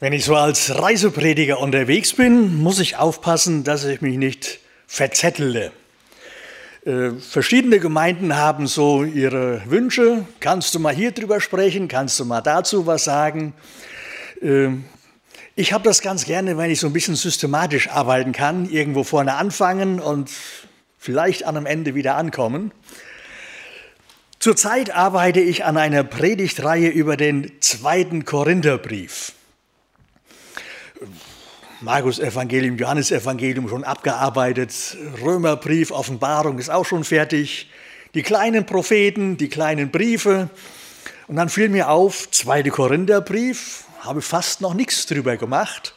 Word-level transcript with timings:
Wenn 0.00 0.12
ich 0.12 0.24
so 0.24 0.36
als 0.36 0.78
Reiseprediger 0.78 1.58
unterwegs 1.58 2.12
bin, 2.12 2.58
muss 2.58 2.78
ich 2.78 2.94
aufpassen, 2.98 3.64
dass 3.64 3.82
ich 3.82 4.00
mich 4.00 4.16
nicht 4.16 4.60
verzettele. 4.86 5.72
Äh, 6.86 7.10
verschiedene 7.18 7.80
Gemeinden 7.80 8.36
haben 8.36 8.68
so 8.68 9.02
ihre 9.02 9.60
Wünsche. 9.68 10.24
Kannst 10.38 10.76
du 10.76 10.78
mal 10.78 10.94
hier 10.94 11.10
drüber 11.10 11.40
sprechen? 11.40 11.88
Kannst 11.88 12.20
du 12.20 12.24
mal 12.24 12.42
dazu 12.42 12.86
was 12.86 13.02
sagen? 13.02 13.54
Äh, 14.40 14.68
ich 15.56 15.72
habe 15.72 15.82
das 15.82 16.00
ganz 16.00 16.24
gerne, 16.24 16.56
wenn 16.56 16.70
ich 16.70 16.78
so 16.78 16.86
ein 16.86 16.92
bisschen 16.92 17.16
systematisch 17.16 17.88
arbeiten 17.88 18.30
kann, 18.30 18.70
irgendwo 18.70 19.02
vorne 19.02 19.34
anfangen 19.34 19.98
und 19.98 20.30
vielleicht 20.96 21.42
an 21.42 21.56
einem 21.56 21.66
Ende 21.66 21.96
wieder 21.96 22.14
ankommen. 22.14 22.70
Zurzeit 24.38 24.94
arbeite 24.94 25.40
ich 25.40 25.64
an 25.64 25.76
einer 25.76 26.04
Predigtreihe 26.04 26.88
über 26.88 27.16
den 27.16 27.50
zweiten 27.58 28.24
Korintherbrief. 28.24 29.32
Markus 31.80 32.18
Evangelium, 32.18 32.76
Johannes 32.76 33.12
Evangelium 33.12 33.68
schon 33.68 33.84
abgearbeitet, 33.84 34.96
Römerbrief, 35.22 35.92
Offenbarung 35.92 36.58
ist 36.58 36.70
auch 36.70 36.84
schon 36.84 37.04
fertig, 37.04 37.70
die 38.14 38.24
kleinen 38.24 38.66
Propheten, 38.66 39.36
die 39.36 39.48
kleinen 39.48 39.92
Briefe. 39.92 40.50
Und 41.28 41.36
dann 41.36 41.48
fiel 41.48 41.68
mir 41.68 41.88
auf, 41.88 42.28
zweite 42.32 42.70
Korintherbrief, 42.70 43.84
habe 44.00 44.22
fast 44.22 44.60
noch 44.60 44.74
nichts 44.74 45.06
drüber 45.06 45.36
gemacht. 45.36 45.94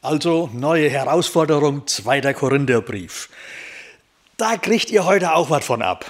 Also 0.00 0.48
neue 0.52 0.88
Herausforderung, 0.88 1.88
zweiter 1.88 2.32
Korintherbrief. 2.32 3.30
Da 4.36 4.56
kriegt 4.58 4.90
ihr 4.90 5.04
heute 5.06 5.34
auch 5.34 5.50
was 5.50 5.64
von 5.64 5.82
ab. 5.82 6.08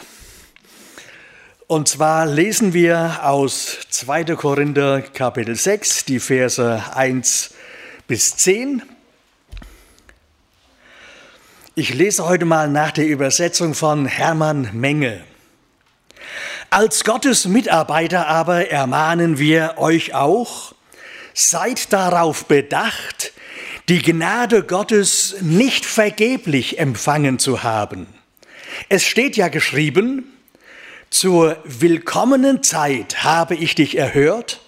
Und 1.69 1.88
zwar 1.88 2.27
lesen 2.27 2.74
wir 2.74 3.21
aus 3.23 3.79
2. 3.88 4.24
Korinther 4.37 5.01
Kapitel 5.01 5.57
6, 5.57 6.05
die 6.05 6.21
Verse 6.21 6.82
1 6.95 7.54
bis 8.07 8.37
10. 8.37 8.83
Ich 11.74 11.95
lese 11.95 12.29
heute 12.29 12.45
mal 12.45 12.69
nach 12.69 12.93
der 12.93 13.07
Übersetzung 13.07 13.73
von 13.73 14.05
Hermann 14.05 14.69
Menge. 14.74 15.24
Als 16.69 17.05
Gottes 17.05 17.46
Mitarbeiter 17.46 18.27
aber 18.27 18.71
ermahnen 18.71 19.38
wir 19.38 19.77
euch 19.79 20.15
auch, 20.15 20.74
seid 21.33 21.95
darauf 21.95 22.45
bedacht, 22.45 23.33
die 23.88 24.02
Gnade 24.02 24.65
Gottes 24.65 25.37
nicht 25.41 25.87
vergeblich 25.87 26.79
empfangen 26.79 27.39
zu 27.39 27.63
haben. 27.63 28.07
Es 28.91 29.05
steht 29.05 29.37
ja 29.37 29.49
geschrieben, 29.49 30.30
zur 31.09 31.57
willkommenen 31.65 32.63
Zeit 32.63 33.24
habe 33.24 33.55
ich 33.55 33.74
dich 33.74 33.96
erhört 33.96 34.61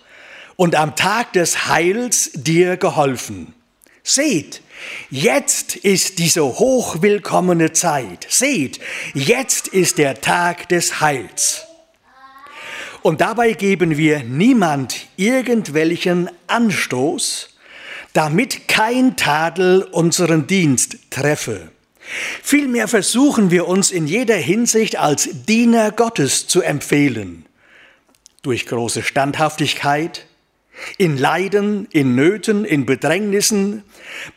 und 0.57 0.75
am 0.75 0.97
Tag 0.97 1.33
des 1.35 1.69
Heils 1.69 2.31
dir 2.35 2.77
geholfen. 2.77 3.55
Seht, 4.03 4.63
jetzt 5.11 5.77
ist 5.77 6.19
diese 6.19 6.43
hochwillkommene 6.43 7.73
Zeit. 7.73 8.27
Seht, 8.29 8.81
jetzt 9.15 9.69
ist 9.69 9.99
der 9.99 10.21
Tag 10.21 10.69
des 10.69 11.01
Heils. 11.01 11.63
Und 13.03 13.21
dabei 13.21 13.53
geben 13.53 13.97
wir 13.97 14.25
niemand 14.25 15.07
irgendwelchen 15.17 16.31
Anstoß, 16.49 17.51
damit 18.13 18.67
kein 18.67 19.17
Tadel 19.17 19.83
unseren 19.83 20.47
Dienst 20.47 20.99
treffe. 21.11 21.71
Vielmehr 22.43 22.89
versuchen 22.89 23.51
wir 23.51 23.69
uns 23.69 23.91
in 23.91 24.07
jeder 24.07 24.37
Hinsicht 24.37 24.97
als 24.97 25.29
Diener 25.47 25.91
Gottes 25.91 26.47
zu 26.47 26.63
empfehlen. 26.63 27.47
Durch 28.43 28.67
große 28.67 29.03
Standhaftigkeit, 29.03 30.26
in 30.99 31.17
Leiden, 31.17 31.87
in 31.91 32.15
Nöten, 32.15 32.65
in 32.65 32.87
Bedrängnissen, 32.87 33.83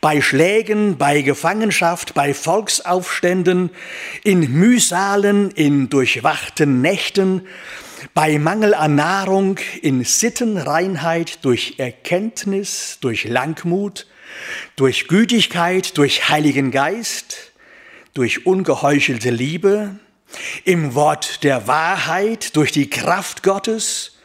bei 0.00 0.20
Schlägen, 0.20 0.96
bei 0.96 1.22
Gefangenschaft, 1.22 2.14
bei 2.14 2.34
Volksaufständen, 2.34 3.70
in 4.24 4.52
Mühsalen, 4.52 5.50
in 5.50 5.88
durchwachten 5.88 6.80
Nächten, 6.80 7.46
bei 8.14 8.38
Mangel 8.38 8.74
an 8.74 8.94
Nahrung, 8.94 9.58
in 9.82 10.04
Sittenreinheit, 10.04 11.44
durch 11.44 11.74
Erkenntnis, 11.78 12.98
durch 13.00 13.24
Langmut, 13.24 14.06
durch 14.76 15.08
Gütigkeit, 15.08 15.96
durch 15.98 16.28
Heiligen 16.28 16.70
Geist, 16.70 17.52
durch 18.14 18.46
ungeheuchelte 18.46 19.30
Liebe, 19.30 19.96
im 20.64 20.94
Wort 20.94 21.42
der 21.44 21.66
Wahrheit, 21.66 22.56
durch 22.56 22.72
die 22.72 22.88
Kraft 22.88 23.42
Gottes, 23.42 24.19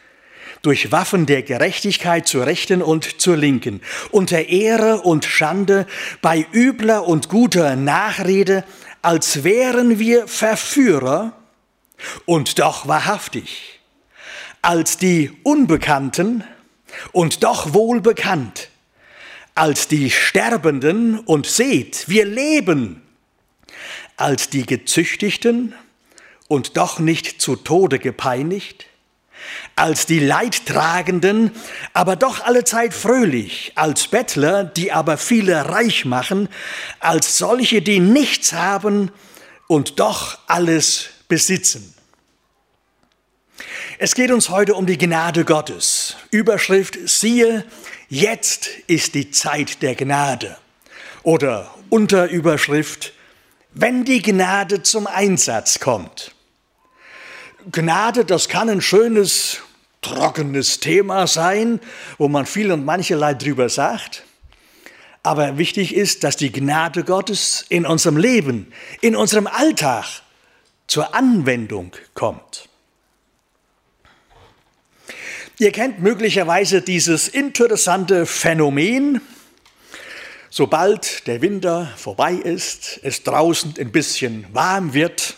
durch 0.65 0.91
Waffen 0.91 1.25
der 1.27 1.43
Gerechtigkeit 1.43 2.27
zur 2.27 2.45
Rechten 2.47 2.81
und 2.81 3.21
zur 3.21 3.37
Linken, 3.37 3.81
unter 4.09 4.47
Ehre 4.47 5.01
und 5.01 5.25
Schande, 5.25 5.85
bei 6.21 6.45
übler 6.53 7.07
und 7.07 7.29
guter 7.29 7.75
Nachrede, 7.75 8.63
als 9.01 9.43
wären 9.43 9.99
wir 9.99 10.27
Verführer 10.27 11.33
und 12.25 12.57
doch 12.57 12.87
wahrhaftig, 12.87 13.79
als 14.63 14.97
die 14.97 15.31
Unbekannten 15.43 16.43
und 17.11 17.43
doch 17.43 17.73
wohlbekannt, 17.73 18.69
als 19.53 19.87
die 19.87 20.09
Sterbenden 20.09 21.19
und 21.19 21.45
seht, 21.45 22.09
wir 22.09 22.25
leben, 22.25 23.03
als 24.17 24.49
die 24.49 24.65
Gezüchtigten 24.65 25.75
und 26.47 26.77
doch 26.77 26.99
nicht 26.99 27.39
zu 27.39 27.55
Tode 27.55 27.99
gepeinigt, 27.99 28.87
als 29.75 30.05
die 30.05 30.19
Leidtragenden, 30.19 31.51
aber 31.93 32.15
doch 32.15 32.43
allezeit 32.43 32.93
fröhlich, 32.93 33.73
als 33.75 34.07
Bettler, 34.07 34.63
die 34.63 34.91
aber 34.91 35.17
viele 35.17 35.69
reich 35.69 36.05
machen, 36.05 36.49
als 36.99 37.37
solche, 37.37 37.81
die 37.81 37.99
nichts 37.99 38.53
haben 38.53 39.11
und 39.67 39.99
doch 39.99 40.39
alles 40.47 41.09
besitzen. 41.27 41.95
Es 43.97 44.13
geht 44.13 44.31
uns 44.31 44.49
heute 44.49 44.75
um 44.75 44.85
die 44.85 44.97
Gnade 44.97 45.45
Gottes. 45.45 46.17
Überschrift, 46.29 46.97
siehe, 47.05 47.63
jetzt 48.09 48.67
ist 48.87 49.15
die 49.15 49.31
Zeit 49.31 49.81
der 49.81 49.95
Gnade. 49.95 50.57
Oder 51.23 51.73
Unterüberschrift, 51.89 53.13
wenn 53.73 54.03
die 54.03 54.21
Gnade 54.21 54.83
zum 54.83 55.07
Einsatz 55.07 55.79
kommt. 55.79 56.34
Gnade, 57.71 58.25
das 58.25 58.47
kann 58.47 58.69
ein 58.69 58.81
schönes, 58.81 59.61
trockenes 60.01 60.79
Thema 60.79 61.25
sein, 61.25 61.79
wo 62.17 62.27
man 62.27 62.45
viel 62.45 62.71
und 62.71 62.85
mancherlei 62.85 63.33
drüber 63.33 63.69
sagt. 63.69 64.23
Aber 65.23 65.57
wichtig 65.57 65.95
ist, 65.95 66.23
dass 66.23 66.37
die 66.37 66.51
Gnade 66.51 67.03
Gottes 67.03 67.65
in 67.69 67.87
unserem 67.87 68.17
Leben, 68.17 68.71
in 69.01 69.15
unserem 69.15 69.47
Alltag 69.47 70.05
zur 70.85 71.15
Anwendung 71.15 71.91
kommt. 72.13 72.69
Ihr 75.57 75.71
kennt 75.71 75.99
möglicherweise 75.99 76.81
dieses 76.81 77.27
interessante 77.27 78.27
Phänomen, 78.27 79.21
sobald 80.51 81.25
der 81.25 81.41
Winter 81.41 81.91
vorbei 81.97 82.33
ist, 82.33 82.99
es 83.01 83.23
draußen 83.23 83.73
ein 83.79 83.91
bisschen 83.91 84.45
warm 84.53 84.93
wird, 84.93 85.37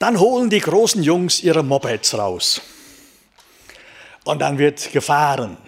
dann 0.00 0.18
holen 0.18 0.48
die 0.48 0.60
großen 0.60 1.02
Jungs 1.02 1.42
ihre 1.42 1.62
Mopeds 1.62 2.14
raus. 2.14 2.62
Und 4.24 4.40
dann 4.40 4.58
wird 4.58 4.92
gefahren. 4.92 5.58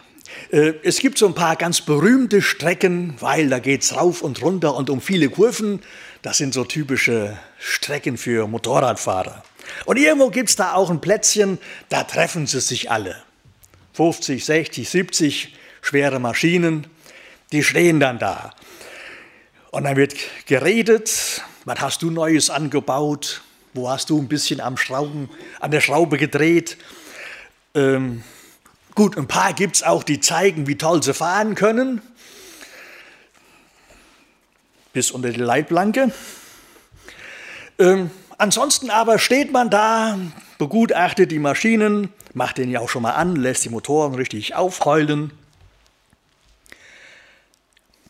Äh, 0.50 0.72
es 0.82 0.98
gibt 1.00 1.18
so 1.18 1.26
ein 1.26 1.34
paar 1.34 1.54
ganz 1.54 1.82
berühmte 1.82 2.40
Strecken, 2.40 3.14
weil 3.20 3.50
da 3.50 3.58
geht 3.58 3.82
es 3.82 3.94
rauf 3.94 4.22
und 4.22 4.40
runter 4.40 4.74
und 4.74 4.88
um 4.88 5.02
viele 5.02 5.28
Kurven. 5.28 5.82
Das 6.22 6.38
sind 6.38 6.54
so 6.54 6.64
typische 6.64 7.38
Strecken 7.58 8.16
für 8.16 8.48
Motorradfahrer. 8.48 9.44
Und 9.84 9.98
irgendwo 9.98 10.30
gibt 10.30 10.48
es 10.48 10.56
da 10.56 10.72
auch 10.72 10.88
ein 10.88 11.02
Plätzchen, 11.02 11.58
da 11.90 12.02
treffen 12.02 12.46
sie 12.46 12.60
sich 12.60 12.90
alle. 12.90 13.22
50, 13.92 14.44
60, 14.44 14.88
70 14.88 15.54
schwere 15.82 16.18
Maschinen, 16.18 16.86
die 17.52 17.62
stehen 17.62 18.00
dann 18.00 18.18
da. 18.18 18.54
Und 19.72 19.84
dann 19.84 19.96
wird 19.96 20.14
geredet, 20.46 21.42
was 21.66 21.80
hast 21.80 22.00
du 22.00 22.10
Neues 22.10 22.48
angebaut, 22.48 23.42
wo 23.74 23.88
hast 23.88 24.10
du 24.10 24.18
ein 24.18 24.28
bisschen 24.28 24.60
am 24.60 24.76
Schrauben, 24.76 25.30
an 25.60 25.70
der 25.70 25.80
Schraube 25.80 26.18
gedreht? 26.18 26.76
Ähm, 27.74 28.22
gut, 28.94 29.16
ein 29.16 29.28
paar 29.28 29.54
gibt 29.54 29.76
es 29.76 29.82
auch, 29.82 30.02
die 30.02 30.20
zeigen, 30.20 30.66
wie 30.66 30.76
toll 30.76 31.02
sie 31.02 31.14
fahren 31.14 31.54
können. 31.54 32.02
Bis 34.92 35.10
unter 35.10 35.30
die 35.30 35.40
Leitplanke. 35.40 36.12
Ähm, 37.78 38.10
ansonsten 38.36 38.90
aber 38.90 39.18
steht 39.18 39.52
man 39.52 39.70
da, 39.70 40.18
begutachtet 40.58 41.30
die 41.30 41.38
Maschinen, 41.38 42.10
macht 42.34 42.58
den 42.58 42.70
ja 42.70 42.80
auch 42.80 42.90
schon 42.90 43.02
mal 43.02 43.12
an, 43.12 43.36
lässt 43.36 43.64
die 43.64 43.70
Motoren 43.70 44.14
richtig 44.14 44.54
aufheulen. 44.54 45.32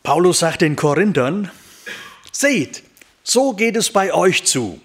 Paulus 0.03 0.39
sagt 0.39 0.61
den 0.61 0.75
Korinthern, 0.75 1.49
seht, 2.33 2.83
so 3.23 3.53
geht 3.53 3.77
es 3.77 3.89
bei 3.89 4.13
euch 4.13 4.43
zu. 4.43 4.81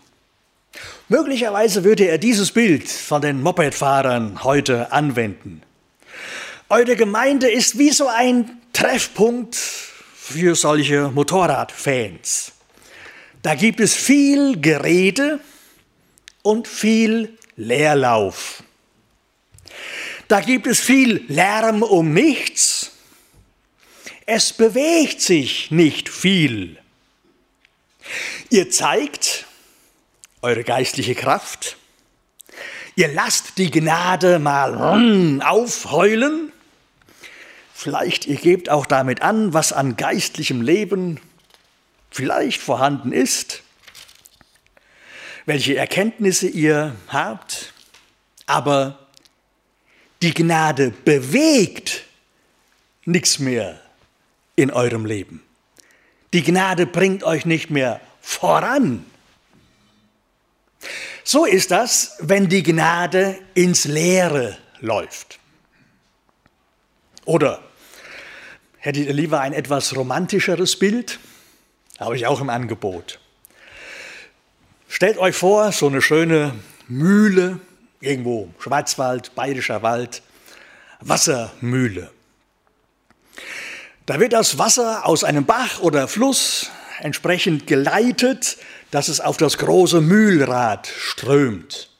Möglicherweise 1.10 1.84
würde 1.84 2.06
er 2.06 2.18
dieses 2.18 2.52
Bild 2.52 2.86
von 2.86 3.22
den 3.22 3.40
Mopedfahrern 3.40 4.44
heute 4.44 4.92
anwenden. 4.92 5.62
Eure 6.68 6.96
Gemeinde 6.96 7.50
ist 7.50 7.78
wie 7.78 7.90
so 7.90 8.08
ein 8.08 8.58
Treffpunkt 8.74 9.56
für 9.56 10.54
solche 10.54 11.08
Motorradfans. 11.08 12.52
Da 13.40 13.54
gibt 13.54 13.80
es 13.80 13.94
viel 13.94 14.60
Gerede 14.60 15.40
und 16.42 16.68
viel 16.68 17.38
Leerlauf. 17.56 18.62
Da 20.28 20.42
gibt 20.42 20.66
es 20.66 20.78
viel 20.78 21.24
Lärm 21.28 21.82
um 21.82 22.12
nichts. 22.12 22.92
Es 24.26 24.52
bewegt 24.52 25.22
sich 25.22 25.70
nicht 25.70 26.10
viel. 26.10 26.76
Ihr 28.50 28.70
zeigt 28.70 29.46
eure 30.42 30.64
geistliche 30.64 31.14
Kraft. 31.14 31.76
Ihr 32.96 33.08
lasst 33.08 33.58
die 33.58 33.70
Gnade 33.70 34.38
mal 34.38 35.40
aufheulen 35.42 36.52
Vielleicht 37.80 38.26
ihr 38.26 38.34
gebt 38.34 38.70
auch 38.70 38.86
damit 38.86 39.22
an, 39.22 39.54
was 39.54 39.72
an 39.72 39.96
geistlichem 39.96 40.62
Leben 40.62 41.20
vielleicht 42.10 42.60
vorhanden 42.60 43.12
ist, 43.12 43.62
welche 45.46 45.76
Erkenntnisse 45.76 46.48
ihr 46.48 46.96
habt, 47.06 47.72
aber 48.46 48.98
die 50.22 50.34
Gnade 50.34 50.90
bewegt 51.04 52.02
nichts 53.04 53.38
mehr 53.38 53.80
in 54.56 54.72
eurem 54.72 55.06
Leben. 55.06 55.40
Die 56.32 56.42
Gnade 56.42 56.84
bringt 56.84 57.22
euch 57.22 57.46
nicht 57.46 57.70
mehr 57.70 58.00
voran. 58.20 59.06
So 61.24 61.44
ist 61.44 61.70
das, 61.70 62.16
wenn 62.20 62.48
die 62.48 62.62
Gnade 62.62 63.38
ins 63.54 63.84
Leere 63.84 64.56
läuft. 64.80 65.38
Oder 67.24 67.62
Hättet 68.80 69.06
ihr 69.06 69.12
lieber 69.12 69.40
ein 69.40 69.52
etwas 69.52 69.96
romantischeres 69.96 70.78
Bild? 70.78 71.18
Habe 71.98 72.16
ich 72.16 72.26
auch 72.26 72.40
im 72.40 72.48
Angebot. 72.48 73.18
Stellt 74.88 75.18
euch 75.18 75.34
vor, 75.34 75.72
so 75.72 75.88
eine 75.88 76.00
schöne 76.00 76.54
Mühle, 76.86 77.60
irgendwo 78.00 78.48
Schwarzwald, 78.60 79.34
Bayerischer 79.34 79.82
Wald, 79.82 80.22
Wassermühle. 81.00 82.10
Da 84.06 84.20
wird 84.20 84.32
das 84.32 84.58
Wasser 84.58 85.04
aus 85.04 85.24
einem 85.24 85.44
Bach 85.44 85.80
oder 85.80 86.06
Fluss 86.06 86.70
entsprechend 87.00 87.66
geleitet, 87.66 88.58
dass 88.90 89.08
es 89.08 89.20
auf 89.20 89.36
das 89.36 89.58
große 89.58 90.00
Mühlrad 90.00 90.86
strömt. 90.86 91.90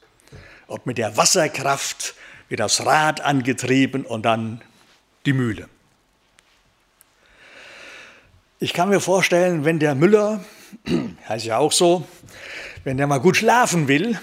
Und 0.67 0.87
mit 0.87 0.99
der 0.99 1.17
Wasserkraft 1.17 2.15
wird 2.49 2.61
das 2.61 2.85
Rad 2.85 3.21
angetrieben 3.21 4.05
und 4.05 4.23
dann 4.23 4.63
die 5.27 5.33
Mühle. 5.33 5.69
Ich 8.59 8.73
kann 8.73 8.89
mir 8.89 9.01
vorstellen, 9.01 9.65
wenn 9.65 9.79
der 9.79 9.95
Müller, 9.95 10.45
heißt 11.29 11.45
ja 11.45 11.59
auch 11.59 11.73
so, 11.73 12.07
wenn 12.85 12.97
der 12.97 13.07
mal 13.07 13.19
gut 13.19 13.37
schlafen 13.37 13.87
will, 13.89 14.19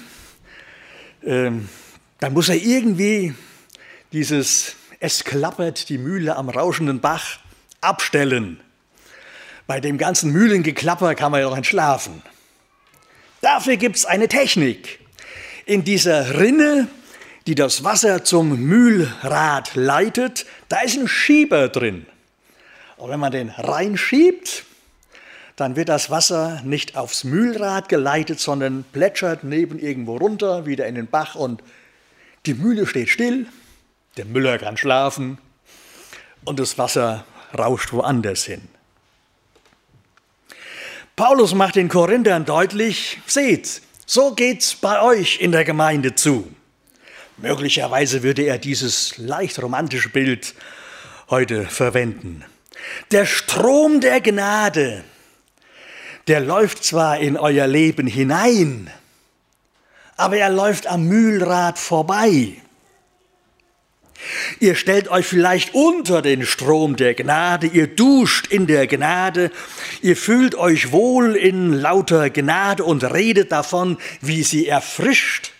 ähm, 1.24 1.70
dann 2.20 2.34
muss 2.34 2.50
er 2.50 2.56
irgendwie 2.56 3.34
dieses 4.12 4.76
Es 5.00 5.24
klappert 5.24 5.90
die 5.90 5.98
Mühle 5.98 6.36
am 6.36 6.50
rauschenden 6.50 7.00
Bach 7.00 7.40
abstellen. 7.82 8.60
Bei 9.68 9.80
dem 9.80 9.98
ganzen 9.98 10.32
Mühlengeklapper 10.32 11.16
kann 11.16 11.32
man 11.32 11.42
ja 11.42 11.48
auch 11.48 11.58
entschlafen. 11.58 12.22
Dafür 13.46 13.78
gibt 13.78 13.98
es 13.98 14.06
eine 14.08 14.28
Technik. 14.28 14.98
In 15.68 15.84
dieser 15.84 16.40
Rinne, 16.40 16.88
die 17.46 17.54
das 17.54 17.84
Wasser 17.84 18.24
zum 18.24 18.60
Mühlrad 18.60 19.76
leitet, 19.76 20.48
da 20.68 20.82
ist 20.82 20.98
ein 20.98 21.08
Schieber 21.08 21.70
drin. 21.70 22.08
Und 22.98 23.12
wenn 23.12 23.20
man 23.20 23.32
den 23.32 23.50
reinschiebt, 23.50 24.66
dann 25.58 25.76
wird 25.76 25.90
das 25.90 26.10
Wasser 26.10 26.64
nicht 26.64 26.98
aufs 26.98 27.24
Mühlrad 27.24 27.88
geleitet, 27.88 28.40
sondern 28.40 28.84
plätschert 28.84 29.44
neben 29.44 29.78
irgendwo 29.78 30.18
runter, 30.18 30.66
wieder 30.66 30.88
in 30.88 30.96
den 30.96 31.06
Bach 31.06 31.36
und 31.36 31.62
die 32.48 32.56
Mühle 32.56 32.88
steht 32.88 33.10
still, 33.10 33.46
der 34.18 34.26
Müller 34.26 34.58
kann 34.58 34.76
schlafen 34.76 35.38
und 36.46 36.60
das 36.60 36.80
Wasser 36.80 37.26
rauscht 37.56 37.94
woanders 37.94 38.44
hin. 38.44 38.75
Paulus 41.16 41.54
macht 41.54 41.78
den 41.78 41.88
Korinthern 41.88 42.44
deutlich, 42.44 43.20
seht, 43.26 43.82
so 44.06 44.34
geht's 44.36 44.76
bei 44.76 45.02
euch 45.02 45.40
in 45.40 45.54
der 45.54 45.64
Gemeinde 45.64 46.16
zu. 46.16 46.52
Möglicherweise 47.38 48.22
würde 48.22 48.42
er 48.42 48.58
dieses 48.58 49.18
leicht 49.18 49.62
romantische 49.62 50.10
Bild 50.10 50.56
heute 51.30 51.68
verwenden. 51.68 52.44
Der 53.12 53.26
Strom 53.26 54.02
der 54.02 54.20
Gnade, 54.20 55.06
der 56.28 56.42
läuft 56.42 56.84
zwar 56.84 57.18
in 57.20 57.38
euer 57.38 57.68
Leben 57.68 58.08
hinein, 58.08 58.92
aber 60.18 60.36
er 60.36 60.50
läuft 60.50 60.86
am 60.86 61.08
Mühlrad 61.08 61.80
vorbei. 61.80 62.62
Ihr 64.60 64.76
stellt 64.76 65.10
euch 65.10 65.26
vielleicht 65.26 65.74
unter 65.74 66.22
den 66.22 66.46
Strom 66.46 66.96
der 66.96 67.14
Gnade, 67.14 67.68
ihr 67.68 67.88
duscht 67.88 68.48
in 68.48 68.68
der 68.68 68.88
Gnade, 68.88 69.52
ihr 70.02 70.16
fühlt 70.16 70.56
euch 70.56 70.92
wohl 70.92 71.36
in 71.36 71.74
lauter 71.74 72.30
Gnade 72.30 72.84
und 72.84 73.04
redet 73.04 73.52
davon, 73.52 73.98
wie 74.22 74.44
sie 74.44 74.68
erfrischt. 74.68 75.52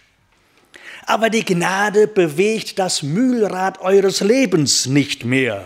Aber 1.06 1.30
die 1.30 1.46
Gnade 1.46 2.08
bewegt 2.08 2.80
das 2.80 3.04
Mühlrad 3.04 3.82
eures 3.82 4.22
Lebens 4.22 4.88
nicht 4.88 5.26
mehr. 5.26 5.66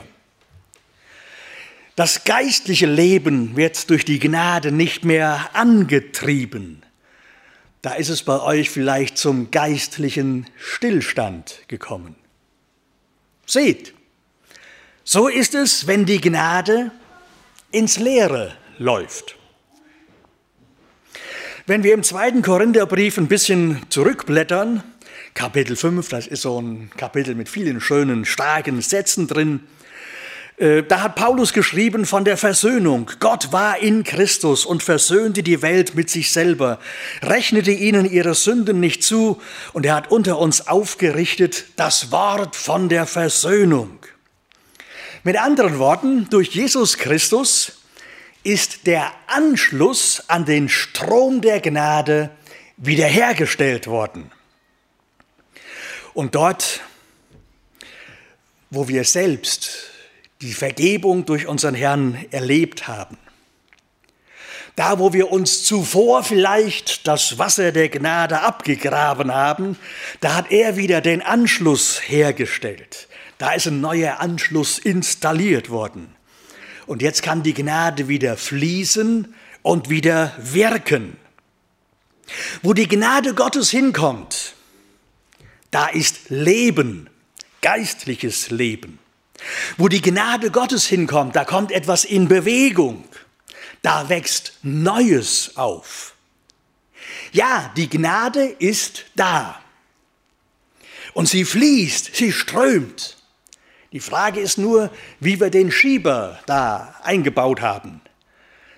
Das 1.95 2.23
geistliche 2.23 2.87
Leben 2.87 3.55
wird 3.55 3.89
durch 3.89 4.05
die 4.05 4.19
Gnade 4.19 4.71
nicht 4.71 5.05
mehr 5.05 5.49
angetrieben. 5.53 6.83
Da 7.81 7.93
ist 7.93 8.09
es 8.09 8.23
bei 8.23 8.41
euch 8.41 8.69
vielleicht 8.69 9.17
zum 9.17 9.51
geistlichen 9.51 10.45
Stillstand 10.57 11.59
gekommen. 11.67 12.15
Seht, 13.49 13.95
so 15.03 15.27
ist 15.27 15.55
es, 15.55 15.87
wenn 15.87 16.05
die 16.05 16.21
Gnade 16.21 16.91
ins 17.71 17.97
Leere 17.97 18.55
läuft. 18.77 19.37
Wenn 21.65 21.81
wir 21.81 21.95
im 21.95 22.03
zweiten 22.03 22.43
Korintherbrief 22.43 23.17
ein 23.17 23.27
bisschen 23.27 23.81
zurückblättern, 23.89 24.83
Kapitel 25.33 25.75
5, 25.75 26.09
das 26.09 26.27
ist 26.27 26.43
so 26.43 26.61
ein 26.61 26.91
Kapitel 26.95 27.33
mit 27.33 27.49
vielen 27.49 27.81
schönen, 27.81 28.23
starken 28.23 28.83
Sätzen 28.83 29.25
drin, 29.25 29.61
da 30.59 31.01
hat 31.01 31.15
Paulus 31.15 31.53
geschrieben 31.53 32.05
von 32.05 32.25
der 32.25 32.35
Versöhnung. 32.35 33.09
Gott 33.21 33.53
war 33.53 33.79
in 33.79 34.03
Christus 34.03 34.65
und 34.65 34.83
versöhnte 34.83 35.41
die 35.41 35.61
Welt 35.61 35.95
mit 35.95 36.09
sich 36.09 36.33
selber, 36.33 36.79
rechnete 37.21 37.71
ihnen 37.71 38.03
ihre 38.03 38.35
Sünden 38.35 38.81
nicht 38.81 39.01
zu 39.01 39.41
und 39.71 39.85
er 39.85 39.95
hat 39.95 40.11
unter 40.11 40.37
uns 40.37 40.67
aufgerichtet 40.67 41.63
das 41.77 42.11
Wort 42.11 42.57
von 42.57 42.89
der 42.89 43.05
Versöhnung. 43.05 43.99
Mit 45.23 45.37
anderen 45.37 45.79
Worten, 45.79 46.29
durch 46.29 46.49
Jesus 46.49 46.97
Christus 46.97 47.79
ist 48.43 48.85
der 48.85 49.11
Anschluss 49.27 50.23
an 50.27 50.43
den 50.43 50.67
Strom 50.67 51.39
der 51.39 51.61
Gnade 51.61 52.31
wiederhergestellt 52.75 53.87
worden. 53.87 54.29
Und 56.13 56.35
dort, 56.35 56.81
wo 58.69 58.89
wir 58.89 59.05
selbst 59.05 59.91
die 60.41 60.53
Vergebung 60.53 61.25
durch 61.25 61.47
unseren 61.47 61.75
Herrn 61.75 62.25
erlebt 62.31 62.87
haben. 62.87 63.17
Da, 64.75 64.97
wo 64.97 65.11
wir 65.11 65.31
uns 65.31 65.63
zuvor 65.63 66.23
vielleicht 66.23 67.05
das 67.05 67.37
Wasser 67.37 67.73
der 67.73 67.89
Gnade 67.89 68.39
abgegraben 68.39 69.33
haben, 69.33 69.77
da 70.21 70.35
hat 70.35 70.51
er 70.51 70.77
wieder 70.77 71.01
den 71.01 71.21
Anschluss 71.21 71.99
hergestellt. 72.07 73.09
Da 73.37 73.51
ist 73.51 73.67
ein 73.67 73.81
neuer 73.81 74.21
Anschluss 74.21 74.79
installiert 74.79 75.69
worden. 75.69 76.15
Und 76.85 77.01
jetzt 77.01 77.23
kann 77.23 77.43
die 77.43 77.53
Gnade 77.53 78.07
wieder 78.07 78.37
fließen 78.37 79.33
und 79.63 79.89
wieder 79.89 80.33
wirken. 80.37 81.17
Wo 82.61 82.73
die 82.73 82.87
Gnade 82.87 83.33
Gottes 83.33 83.69
hinkommt, 83.69 84.55
da 85.71 85.87
ist 85.87 86.29
Leben, 86.29 87.09
geistliches 87.61 88.49
Leben. 88.49 88.99
Wo 89.77 89.87
die 89.87 90.01
Gnade 90.01 90.51
Gottes 90.51 90.85
hinkommt, 90.85 91.35
da 91.35 91.45
kommt 91.45 91.71
etwas 91.71 92.05
in 92.05 92.27
Bewegung. 92.27 93.03
Da 93.81 94.09
wächst 94.09 94.53
Neues 94.61 95.55
auf. 95.55 96.15
Ja, 97.31 97.71
die 97.77 97.89
Gnade 97.89 98.43
ist 98.43 99.05
da. 99.15 99.59
Und 101.13 101.27
sie 101.27 101.45
fließt, 101.45 102.15
sie 102.15 102.31
strömt. 102.31 103.17
Die 103.91 103.99
Frage 103.99 104.39
ist 104.39 104.57
nur, 104.57 104.91
wie 105.19 105.39
wir 105.39 105.49
den 105.49 105.71
Schieber 105.71 106.39
da 106.45 106.95
eingebaut 107.03 107.61
haben. 107.61 108.01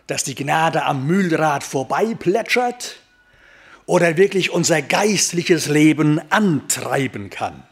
Dass 0.08 0.24
die 0.24 0.36
Gnade 0.36 0.84
am 0.84 1.06
Mühlrad 1.06 1.64
vorbeiplätschert 1.64 3.02
oder 3.86 4.18
wirklich 4.18 4.52
unser 4.52 4.82
geistliches 4.82 5.68
Leben 5.68 6.22
antreiben 6.32 7.30
kann. 7.30 7.64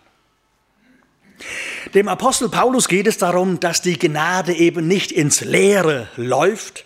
Dem 1.94 2.08
Apostel 2.08 2.50
Paulus 2.50 2.88
geht 2.88 3.08
es 3.08 3.18
darum, 3.18 3.60
dass 3.60 3.82
die 3.82 3.98
Gnade 3.98 4.54
eben 4.54 4.88
nicht 4.88 5.12
ins 5.12 5.42
Leere 5.42 6.10
läuft, 6.16 6.86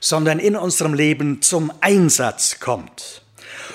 sondern 0.00 0.38
in 0.38 0.56
unserem 0.56 0.94
Leben 0.94 1.42
zum 1.42 1.72
Einsatz 1.80 2.60
kommt. 2.60 3.22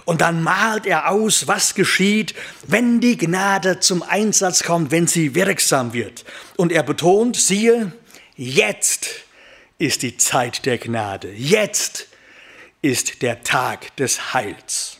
Und 0.06 0.22
dann 0.22 0.42
malt 0.42 0.86
er 0.86 1.12
aus, 1.12 1.48
was 1.48 1.76
geschieht, 1.76 2.34
wenn 2.66 3.02
die 3.02 3.18
Gnade 3.18 3.80
zum 3.80 4.04
Einsatz 4.04 4.64
kommt, 4.64 4.92
wenn 4.92 5.06
sie 5.06 5.36
wirksam 5.36 5.94
wird. 5.94 6.24
Und 6.56 6.72
er 6.72 6.84
betont, 6.84 7.36
siehe, 7.36 7.92
jetzt 8.36 9.10
ist 9.78 10.02
die 10.02 10.18
Zeit 10.18 10.66
der 10.66 10.78
Gnade. 10.78 11.32
Jetzt 11.34 12.08
ist 12.82 13.22
der 13.22 13.44
Tag 13.44 13.96
des 13.98 14.34
Heils. 14.34 14.98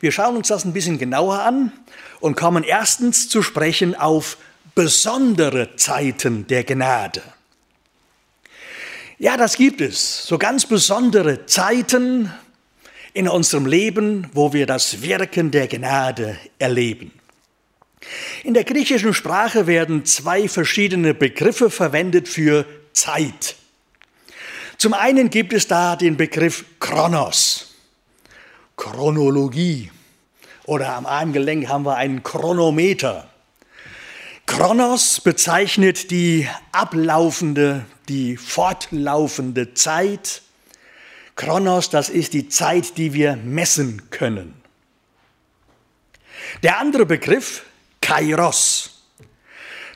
Wir 0.00 0.10
schauen 0.10 0.36
uns 0.36 0.48
das 0.48 0.64
ein 0.64 0.72
bisschen 0.72 0.98
genauer 0.98 1.40
an 1.40 1.72
und 2.20 2.36
kommen 2.36 2.64
erstens 2.64 3.28
zu 3.28 3.42
sprechen 3.42 3.94
auf 3.94 4.36
besondere 4.74 5.76
Zeiten 5.76 6.46
der 6.46 6.64
Gnade. 6.64 7.22
Ja, 9.18 9.36
das 9.36 9.56
gibt 9.56 9.80
es, 9.80 10.26
so 10.26 10.36
ganz 10.36 10.66
besondere 10.66 11.46
Zeiten 11.46 12.30
in 13.14 13.28
unserem 13.28 13.64
Leben, 13.64 14.28
wo 14.34 14.52
wir 14.52 14.66
das 14.66 15.00
Wirken 15.00 15.50
der 15.50 15.68
Gnade 15.68 16.38
erleben. 16.58 17.12
In 18.44 18.52
der 18.52 18.64
griechischen 18.64 19.14
Sprache 19.14 19.66
werden 19.66 20.04
zwei 20.04 20.48
verschiedene 20.48 21.14
Begriffe 21.14 21.70
verwendet 21.70 22.28
für 22.28 22.66
Zeit. 22.92 23.56
Zum 24.76 24.92
einen 24.92 25.30
gibt 25.30 25.54
es 25.54 25.66
da 25.66 25.96
den 25.96 26.18
Begriff 26.18 26.66
Chronos, 26.78 27.74
Chronologie. 28.76 29.90
Oder 30.66 30.94
am 30.94 31.06
Armgelenk 31.06 31.68
haben 31.68 31.84
wir 31.84 31.96
einen 31.96 32.24
Chronometer. 32.24 33.28
Chronos 34.46 35.20
bezeichnet 35.20 36.10
die 36.10 36.48
ablaufende, 36.72 37.84
die 38.08 38.36
fortlaufende 38.36 39.74
Zeit. 39.74 40.42
Chronos, 41.36 41.90
das 41.90 42.08
ist 42.08 42.32
die 42.32 42.48
Zeit, 42.48 42.98
die 42.98 43.12
wir 43.12 43.36
messen 43.36 44.10
können. 44.10 44.54
Der 46.62 46.78
andere 46.78 47.06
Begriff, 47.06 47.64
Kairos, 48.00 49.02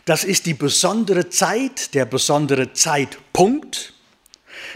das 0.05 0.25
ist 0.25 0.47
die 0.47 0.55
besondere 0.55 1.29
Zeit, 1.31 1.95
der 1.95 2.05
besondere 2.05 2.73
Zeitpunkt. 2.73 3.93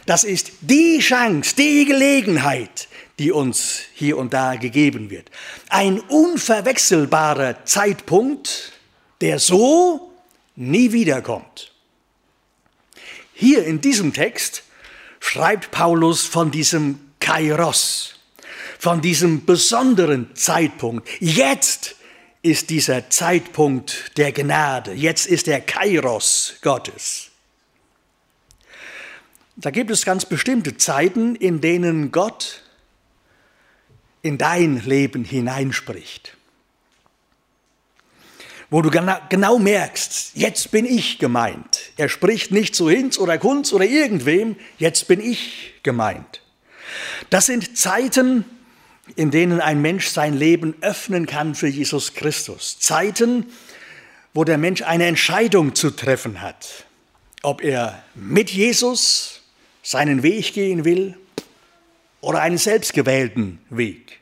Das 0.06 0.24
ist 0.24 0.52
die 0.60 0.98
Chance, 1.00 1.54
die 1.56 1.84
Gelegenheit, 1.84 2.88
die 3.18 3.32
uns 3.32 3.82
hier 3.94 4.18
und 4.18 4.32
da 4.32 4.56
gegeben 4.56 5.10
wird. 5.10 5.30
Ein 5.68 6.00
unverwechselbarer 6.00 7.64
Zeitpunkt, 7.64 8.72
der 9.20 9.38
so 9.38 10.12
nie 10.56 10.92
wiederkommt. 10.92 11.72
Hier 13.34 13.64
in 13.64 13.80
diesem 13.80 14.12
Text 14.12 14.62
schreibt 15.20 15.70
Paulus 15.70 16.22
von 16.26 16.50
diesem 16.50 17.00
Kairos, 17.20 18.16
von 18.78 19.00
diesem 19.00 19.44
besonderen 19.44 20.34
Zeitpunkt. 20.34 21.08
Jetzt 21.20 21.96
ist 22.42 22.70
dieser 22.70 23.08
Zeitpunkt 23.10 24.12
der 24.18 24.32
Gnade, 24.32 24.92
jetzt 24.92 25.26
ist 25.26 25.46
der 25.46 25.60
Kairos 25.60 26.54
Gottes. 26.62 27.30
Da 29.56 29.70
gibt 29.70 29.90
es 29.90 30.04
ganz 30.04 30.26
bestimmte 30.26 30.76
Zeiten, 30.76 31.36
in 31.36 31.60
denen 31.60 32.12
Gott 32.12 32.63
in 34.24 34.38
dein 34.38 34.82
Leben 34.86 35.22
hineinspricht. 35.22 36.34
Wo 38.70 38.80
du 38.80 38.90
genau 38.90 39.58
merkst, 39.58 40.30
jetzt 40.34 40.70
bin 40.70 40.86
ich 40.86 41.18
gemeint. 41.18 41.92
Er 41.98 42.08
spricht 42.08 42.50
nicht 42.50 42.74
zu 42.74 42.88
Hinz 42.88 43.18
oder 43.18 43.36
Kunz 43.36 43.72
oder 43.74 43.84
irgendwem, 43.84 44.56
jetzt 44.78 45.08
bin 45.08 45.20
ich 45.20 45.74
gemeint. 45.82 46.40
Das 47.28 47.46
sind 47.46 47.76
Zeiten, 47.76 48.46
in 49.14 49.30
denen 49.30 49.60
ein 49.60 49.82
Mensch 49.82 50.08
sein 50.08 50.32
Leben 50.32 50.74
öffnen 50.80 51.26
kann 51.26 51.54
für 51.54 51.68
Jesus 51.68 52.14
Christus. 52.14 52.78
Zeiten, 52.78 53.52
wo 54.32 54.44
der 54.44 54.56
Mensch 54.56 54.80
eine 54.80 55.04
Entscheidung 55.04 55.74
zu 55.74 55.90
treffen 55.90 56.40
hat, 56.40 56.86
ob 57.42 57.62
er 57.62 58.02
mit 58.14 58.50
Jesus 58.50 59.42
seinen 59.82 60.22
Weg 60.22 60.54
gehen 60.54 60.86
will 60.86 61.14
oder 62.24 62.40
einen 62.40 62.58
selbstgewählten 62.58 63.60
Weg. 63.70 64.20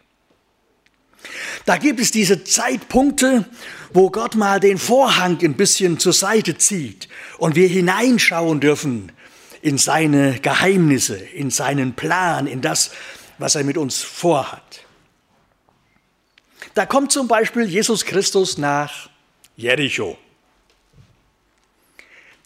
Da 1.65 1.77
gibt 1.77 2.01
es 2.01 2.11
diese 2.11 2.45
Zeitpunkte, 2.45 3.45
wo 3.93 4.11
Gott 4.11 4.35
mal 4.35 4.59
den 4.59 4.79
Vorhang 4.79 5.39
ein 5.43 5.55
bisschen 5.55 5.99
zur 5.99 6.13
Seite 6.13 6.59
zieht 6.59 7.09
und 7.39 7.55
wir 7.55 7.69
hineinschauen 7.69 8.61
dürfen 8.61 9.13
in 9.61 9.79
seine 9.79 10.41
Geheimnisse, 10.41 11.17
in 11.17 11.51
seinen 11.51 11.95
Plan, 11.95 12.47
in 12.47 12.61
das, 12.61 12.91
was 13.39 13.55
er 13.55 13.65
mit 13.65 13.77
uns 13.77 14.03
vorhat. 14.03 14.85
Da 16.75 16.87
kommt 16.87 17.13
zum 17.13 17.29
Beispiel 17.29 17.65
Jesus 17.65 18.05
Christus 18.05 18.59
nach 18.59 19.09
Jericho. 19.57 20.19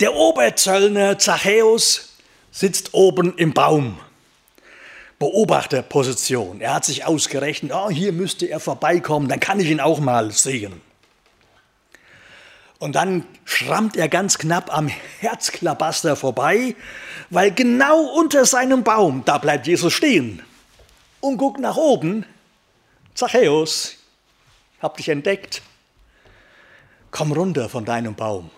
Der 0.01 0.15
Oberzöllner 0.15 1.19
Zachäus 1.19 2.17
sitzt 2.51 2.93
oben 2.93 3.39
im 3.39 3.55
Baum. 3.55 3.99
Beobachterposition. 5.19 6.61
Er 6.61 6.75
hat 6.75 6.85
sich 6.85 7.05
ausgerechnet, 7.05 7.73
oh, 7.75 7.91
hier 7.91 8.13
müsste 8.13 8.47
er 8.47 8.61
vorbeikommen, 8.61 9.29
dann 9.29 9.41
kann 9.41 9.61
ich 9.61 9.71
ihn 9.71 9.81
auch 9.81 9.99
mal 9.99 10.31
sehen. 10.31 10.81
Und 12.79 12.95
dann 12.95 13.25
schrammt 13.47 13.97
er 13.97 14.09
ganz 14.09 14.37
knapp 14.37 14.77
am 14.77 14.89
Herzklabaster 14.89 16.15
vorbei, 16.15 16.77
weil 17.31 17.51
genau 17.53 18.03
unter 18.19 18.45
seinem 18.45 18.85
Baum, 18.85 19.23
da 19.25 19.39
bleibt 19.39 19.67
Jesus 19.67 19.95
stehen 19.95 20.43
und 21.21 21.39
guckt 21.39 21.59
nach 21.59 21.77
oben. 21.77 22.27
Zachäus, 23.15 23.97
hab 24.83 24.99
dich 24.99 25.09
entdeckt. 25.09 25.63
Komm 27.11 27.33
runter 27.33 27.71
von 27.71 27.87
deinem 27.87 28.15
Baum. 28.15 28.51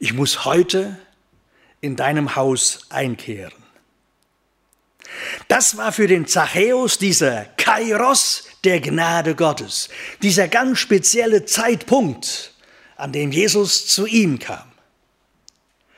Ich 0.00 0.12
muss 0.12 0.44
heute 0.44 0.98
in 1.80 1.94
deinem 1.94 2.34
Haus 2.34 2.86
einkehren. 2.88 3.59
Das 5.48 5.76
war 5.76 5.92
für 5.92 6.06
den 6.06 6.26
Zachäus 6.26 6.98
dieser 6.98 7.44
Kairos 7.56 8.44
der 8.64 8.80
Gnade 8.80 9.34
Gottes, 9.34 9.88
dieser 10.22 10.48
ganz 10.48 10.78
spezielle 10.78 11.44
Zeitpunkt, 11.44 12.52
an 12.96 13.12
dem 13.12 13.32
Jesus 13.32 13.86
zu 13.86 14.06
ihm 14.06 14.38
kam. 14.38 14.70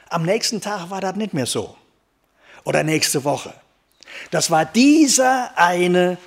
Am 0.09 0.25
nächsten 0.25 0.61
Tag 0.61 0.91
war 0.91 1.01
das 1.01 1.17
nicht 1.17 1.35
mehr 1.35 1.47
so. 1.47 1.77
Oder 2.65 2.85
nächste 2.85 3.25
Woche. 3.25 3.55
Das 4.31 4.51
war 4.51 4.65
dieser 4.65 5.57
eine 5.57 6.19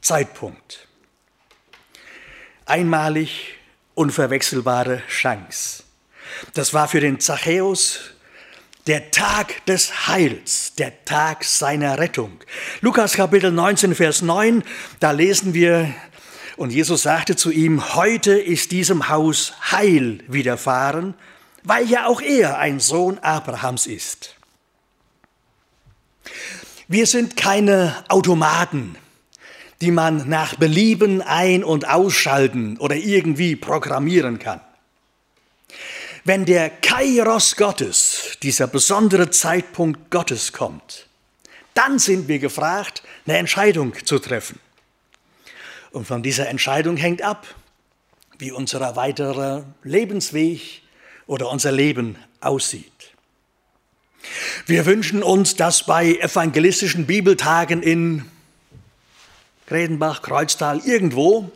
Zeitpunkt. 0.00 0.86
Einmalig 2.66 3.54
unverwechselbare 3.94 5.02
Chance. 5.08 5.82
Das 6.54 6.74
war 6.74 6.88
für 6.88 7.00
den 7.00 7.18
Zachäus 7.18 8.10
der 8.86 9.10
Tag 9.10 9.64
des 9.66 10.06
Heils, 10.06 10.74
der 10.76 11.04
Tag 11.04 11.42
seiner 11.44 11.98
Rettung. 11.98 12.32
Lukas 12.80 13.14
Kapitel 13.14 13.50
19, 13.50 13.94
Vers 13.96 14.22
9, 14.22 14.62
da 15.00 15.10
lesen 15.10 15.54
wir, 15.54 15.92
und 16.56 16.72
Jesus 16.72 17.02
sagte 17.02 17.34
zu 17.34 17.50
ihm, 17.50 17.94
heute 17.96 18.38
ist 18.38 18.70
diesem 18.70 19.08
Haus 19.08 19.54
Heil 19.72 20.20
widerfahren, 20.28 21.14
weil 21.64 21.88
ja 21.90 22.06
auch 22.06 22.20
er 22.20 22.58
ein 22.58 22.78
Sohn 22.78 23.18
Abrahams 23.18 23.88
ist. 23.88 24.36
Wir 26.86 27.06
sind 27.06 27.36
keine 27.36 28.04
Automaten, 28.08 28.96
die 29.80 29.90
man 29.90 30.28
nach 30.28 30.54
Belieben 30.54 31.22
ein- 31.22 31.64
und 31.64 31.88
ausschalten 31.88 32.78
oder 32.78 32.94
irgendwie 32.94 33.56
programmieren 33.56 34.38
kann. 34.38 34.60
Wenn 36.26 36.44
der 36.44 36.70
Kairos 36.70 37.54
Gottes, 37.54 38.36
dieser 38.42 38.66
besondere 38.66 39.30
Zeitpunkt 39.30 40.10
Gottes 40.10 40.52
kommt, 40.52 41.06
dann 41.72 42.00
sind 42.00 42.26
wir 42.26 42.40
gefragt, 42.40 43.04
eine 43.26 43.38
Entscheidung 43.38 43.94
zu 44.04 44.18
treffen. 44.18 44.58
Und 45.92 46.04
von 46.04 46.24
dieser 46.24 46.48
Entscheidung 46.48 46.96
hängt 46.96 47.22
ab, 47.22 47.46
wie 48.38 48.50
unser 48.50 48.96
weiterer 48.96 49.66
Lebensweg 49.84 50.82
oder 51.28 51.48
unser 51.48 51.70
Leben 51.70 52.16
aussieht. 52.40 53.12
Wir 54.66 54.84
wünschen 54.84 55.22
uns, 55.22 55.54
dass 55.54 55.86
bei 55.86 56.16
evangelistischen 56.16 57.06
Bibeltagen 57.06 57.84
in 57.84 58.28
Gredenbach, 59.68 60.22
Kreuztal, 60.22 60.80
irgendwo 60.84 61.52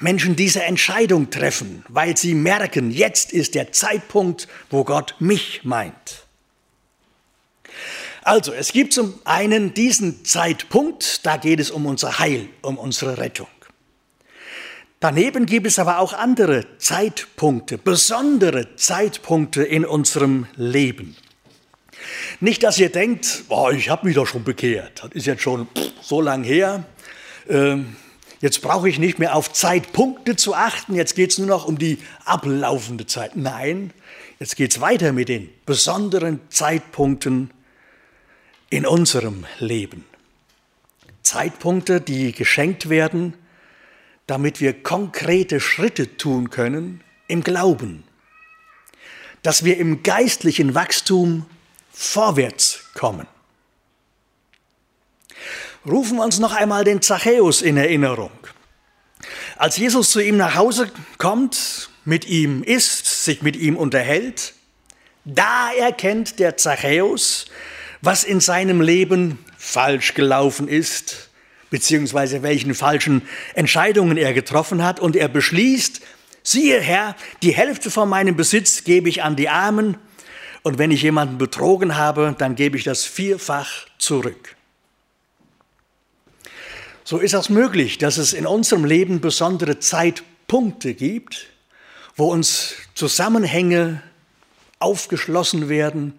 Menschen 0.00 0.36
diese 0.36 0.62
Entscheidung 0.62 1.30
treffen, 1.30 1.84
weil 1.88 2.16
sie 2.16 2.34
merken, 2.34 2.90
jetzt 2.90 3.32
ist 3.32 3.54
der 3.54 3.72
Zeitpunkt, 3.72 4.48
wo 4.70 4.84
Gott 4.84 5.14
mich 5.18 5.60
meint. 5.64 6.24
Also, 8.22 8.52
es 8.52 8.72
gibt 8.72 8.92
zum 8.92 9.14
einen 9.24 9.72
diesen 9.72 10.24
Zeitpunkt, 10.24 11.24
da 11.24 11.36
geht 11.36 11.60
es 11.60 11.70
um 11.70 11.86
unser 11.86 12.18
Heil, 12.18 12.48
um 12.62 12.76
unsere 12.76 13.18
Rettung. 13.18 13.48
Daneben 15.00 15.46
gibt 15.46 15.66
es 15.66 15.78
aber 15.78 15.98
auch 15.98 16.12
andere 16.12 16.66
Zeitpunkte, 16.76 17.78
besondere 17.78 18.76
Zeitpunkte 18.76 19.62
in 19.62 19.86
unserem 19.86 20.46
Leben. 20.56 21.16
Nicht, 22.40 22.62
dass 22.62 22.78
ihr 22.78 22.90
denkt, 22.90 23.44
oh, 23.48 23.70
ich 23.70 23.88
habe 23.88 24.06
mich 24.06 24.14
doch 24.14 24.26
schon 24.26 24.44
bekehrt, 24.44 25.02
das 25.02 25.12
ist 25.12 25.26
jetzt 25.26 25.42
schon 25.42 25.68
so 26.02 26.20
lang 26.20 26.44
her, 26.44 26.84
ähm, 27.48 27.96
jetzt 28.40 28.62
brauche 28.62 28.88
ich 28.88 28.98
nicht 28.98 29.18
mehr 29.18 29.34
auf 29.34 29.52
Zeitpunkte 29.52 30.36
zu 30.36 30.54
achten, 30.54 30.94
jetzt 30.94 31.14
geht 31.14 31.30
es 31.30 31.38
nur 31.38 31.46
noch 31.46 31.66
um 31.66 31.78
die 31.78 31.98
ablaufende 32.24 33.06
Zeit. 33.06 33.36
Nein, 33.36 33.92
jetzt 34.38 34.56
geht 34.56 34.72
es 34.72 34.80
weiter 34.80 35.12
mit 35.12 35.28
den 35.28 35.50
besonderen 35.66 36.40
Zeitpunkten 36.48 37.50
in 38.70 38.86
unserem 38.86 39.46
Leben. 39.58 40.04
Zeitpunkte, 41.22 42.00
die 42.00 42.32
geschenkt 42.32 42.88
werden, 42.88 43.34
damit 44.26 44.60
wir 44.60 44.82
konkrete 44.82 45.60
Schritte 45.60 46.16
tun 46.16 46.50
können 46.50 47.02
im 47.26 47.42
Glauben, 47.42 48.04
dass 49.42 49.64
wir 49.64 49.76
im 49.78 50.02
geistlichen 50.02 50.74
Wachstum 50.74 51.46
vorwärts 51.92 52.90
kommen. 52.94 53.26
Rufen 55.86 56.16
wir 56.16 56.24
uns 56.24 56.38
noch 56.38 56.54
einmal 56.54 56.84
den 56.84 57.02
Zachäus 57.02 57.62
in 57.62 57.76
Erinnerung. 57.76 58.30
Als 59.56 59.76
Jesus 59.76 60.10
zu 60.10 60.20
ihm 60.20 60.36
nach 60.36 60.54
Hause 60.54 60.90
kommt, 61.18 61.90
mit 62.04 62.26
ihm 62.26 62.62
isst, 62.62 63.24
sich 63.24 63.42
mit 63.42 63.56
ihm 63.56 63.76
unterhält, 63.76 64.54
da 65.24 65.70
erkennt 65.72 66.38
der 66.38 66.56
Zachäus, 66.56 67.46
was 68.00 68.24
in 68.24 68.40
seinem 68.40 68.80
Leben 68.80 69.38
falsch 69.58 70.14
gelaufen 70.14 70.68
ist 70.68 71.30
beziehungsweise 71.70 72.42
welchen 72.42 72.74
falschen 72.74 73.22
Entscheidungen 73.54 74.16
er 74.16 74.34
getroffen 74.34 74.84
hat. 74.84 75.00
Und 75.00 75.16
er 75.16 75.28
beschließt, 75.28 76.00
siehe 76.42 76.80
Herr, 76.80 77.16
die 77.42 77.54
Hälfte 77.54 77.90
von 77.90 78.08
meinem 78.08 78.36
Besitz 78.36 78.84
gebe 78.84 79.08
ich 79.08 79.22
an 79.22 79.36
die 79.36 79.48
Armen 79.48 79.96
und 80.62 80.78
wenn 80.78 80.90
ich 80.90 81.02
jemanden 81.02 81.38
betrogen 81.38 81.96
habe, 81.96 82.34
dann 82.36 82.54
gebe 82.54 82.76
ich 82.76 82.84
das 82.84 83.04
vierfach 83.04 83.86
zurück. 83.98 84.56
So 87.04 87.18
ist 87.18 87.34
das 87.34 87.48
möglich, 87.48 87.98
dass 87.98 88.16
es 88.18 88.32
in 88.32 88.46
unserem 88.46 88.84
Leben 88.84 89.20
besondere 89.20 89.78
Zeitpunkte 89.78 90.94
gibt, 90.94 91.46
wo 92.16 92.30
uns 92.30 92.74
Zusammenhänge 92.94 94.02
aufgeschlossen 94.78 95.68
werden, 95.68 96.18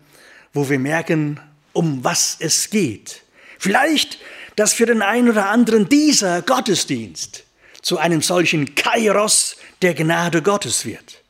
wo 0.54 0.70
wir 0.70 0.80
merken, 0.80 1.40
um 1.74 2.04
was 2.04 2.38
es 2.40 2.70
geht. 2.70 3.22
Vielleicht 3.58 4.20
dass 4.56 4.74
für 4.74 4.86
den 4.86 5.02
einen 5.02 5.30
oder 5.30 5.50
anderen 5.50 5.90
dieser 5.90 6.42
Gottesdienst 6.42 7.46
zu 7.82 7.98
einem 7.98 8.22
solchen 8.22 8.76
Kairos 8.76 9.58
der 9.82 9.94
Gnade 9.94 10.42
Gottes 10.42 10.86
wird. 10.86 11.22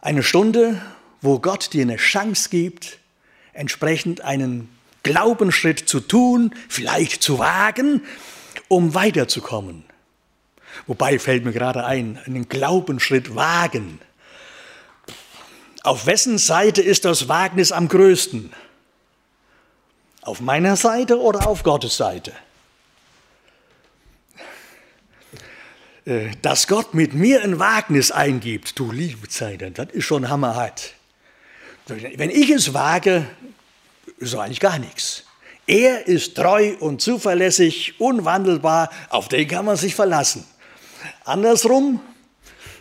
Eine 0.00 0.22
Stunde, 0.22 0.82
wo 1.22 1.38
Gott 1.38 1.72
dir 1.72 1.82
eine 1.82 1.96
Chance 1.96 2.50
gibt, 2.50 2.98
entsprechend 3.52 4.20
einen 4.20 4.68
Glaubensschritt 5.04 5.88
zu 5.88 6.00
tun, 6.00 6.54
vielleicht 6.68 7.22
zu 7.22 7.38
wagen, 7.38 8.02
um 8.66 8.94
weiterzukommen. 8.94 9.84
Wobei 10.88 11.20
fällt 11.20 11.44
mir 11.44 11.52
gerade 11.52 11.84
ein, 11.84 12.18
einen 12.26 12.48
Glaubensschritt 12.48 13.36
wagen. 13.36 14.00
Auf 15.84 16.06
wessen 16.06 16.38
Seite 16.38 16.82
ist 16.82 17.04
das 17.04 17.28
Wagnis 17.28 17.70
am 17.70 17.88
größten? 17.88 18.52
Auf 20.22 20.40
meiner 20.40 20.76
Seite 20.76 21.20
oder 21.20 21.46
auf 21.46 21.62
Gottes 21.62 21.96
Seite? 21.96 22.32
Äh, 26.06 26.30
dass 26.42 26.66
Gott 26.66 26.94
mit 26.94 27.14
mir 27.14 27.42
ein 27.42 27.58
Wagnis 27.58 28.10
eingibt, 28.10 28.78
du 28.78 28.92
liebe 28.92 29.28
Zeit, 29.28 29.62
das 29.78 29.88
ist 29.90 30.04
schon 30.04 30.28
hammerhart. 30.28 30.94
Wenn 31.86 32.30
ich 32.30 32.50
es 32.50 32.72
wage, 32.72 33.26
ist 34.18 34.34
eigentlich 34.34 34.60
gar 34.60 34.78
nichts. 34.78 35.24
Er 35.66 36.06
ist 36.06 36.34
treu 36.34 36.74
und 36.78 37.00
zuverlässig, 37.00 37.98
unwandelbar, 37.98 38.90
auf 39.08 39.28
den 39.28 39.48
kann 39.48 39.64
man 39.64 39.76
sich 39.76 39.94
verlassen. 39.94 40.44
Andersrum, 41.24 42.00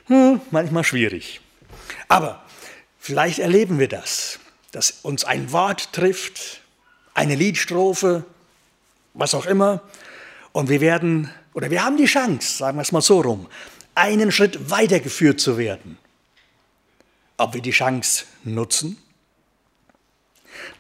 hm, 0.08 0.42
manchmal 0.52 0.84
schwierig. 0.84 1.40
Aber 2.10 2.44
vielleicht 3.00 3.40
erleben 3.40 3.80
wir 3.80 3.88
das, 3.88 4.40
dass 4.72 5.00
uns 5.04 5.24
ein 5.24 5.52
Wort 5.52 5.94
trifft, 5.94 6.62
eine 7.14 7.36
Liedstrophe, 7.36 8.26
was 9.14 9.34
auch 9.34 9.46
immer. 9.46 9.82
Und 10.52 10.70
wir 10.70 10.82
werden, 10.82 11.32
oder 11.54 11.70
wir 11.72 11.84
haben 11.84 11.98
die 11.98 12.06
Chance, 12.06 12.58
sagen 12.58 12.78
wir 12.78 12.82
es 12.82 12.92
mal 12.92 13.02
so 13.02 13.22
rum, 13.22 13.48
einen 13.96 14.32
Schritt 14.32 14.70
weitergeführt 14.70 15.40
zu 15.40 15.58
werden. 15.58 15.98
Ob 17.38 17.54
wir 17.54 17.62
die 17.62 17.72
Chance 17.72 18.26
nutzen? 18.44 19.03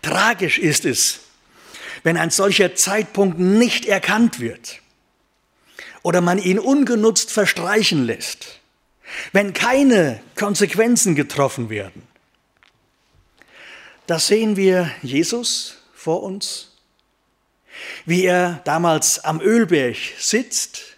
Tragisch 0.01 0.57
ist 0.57 0.85
es, 0.85 1.19
wenn 2.03 2.17
ein 2.17 2.29
solcher 2.29 2.75
Zeitpunkt 2.75 3.39
nicht 3.39 3.85
erkannt 3.85 4.39
wird 4.39 4.79
oder 6.01 6.21
man 6.21 6.37
ihn 6.37 6.59
ungenutzt 6.59 7.31
verstreichen 7.31 8.05
lässt, 8.05 8.59
wenn 9.31 9.53
keine 9.53 10.21
Konsequenzen 10.35 11.15
getroffen 11.15 11.69
werden. 11.69 12.07
Das 14.05 14.27
sehen 14.27 14.57
wir 14.57 14.91
Jesus 15.01 15.77
vor 15.93 16.23
uns, 16.23 16.71
wie 18.05 18.25
er 18.25 18.61
damals 18.65 19.23
am 19.23 19.39
Ölberg 19.39 19.95
sitzt 20.19 20.97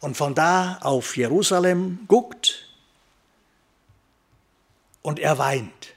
und 0.00 0.16
von 0.16 0.34
da 0.34 0.78
auf 0.82 1.16
Jerusalem 1.16 2.00
guckt 2.08 2.66
und 5.02 5.18
er 5.20 5.38
weint. 5.38 5.94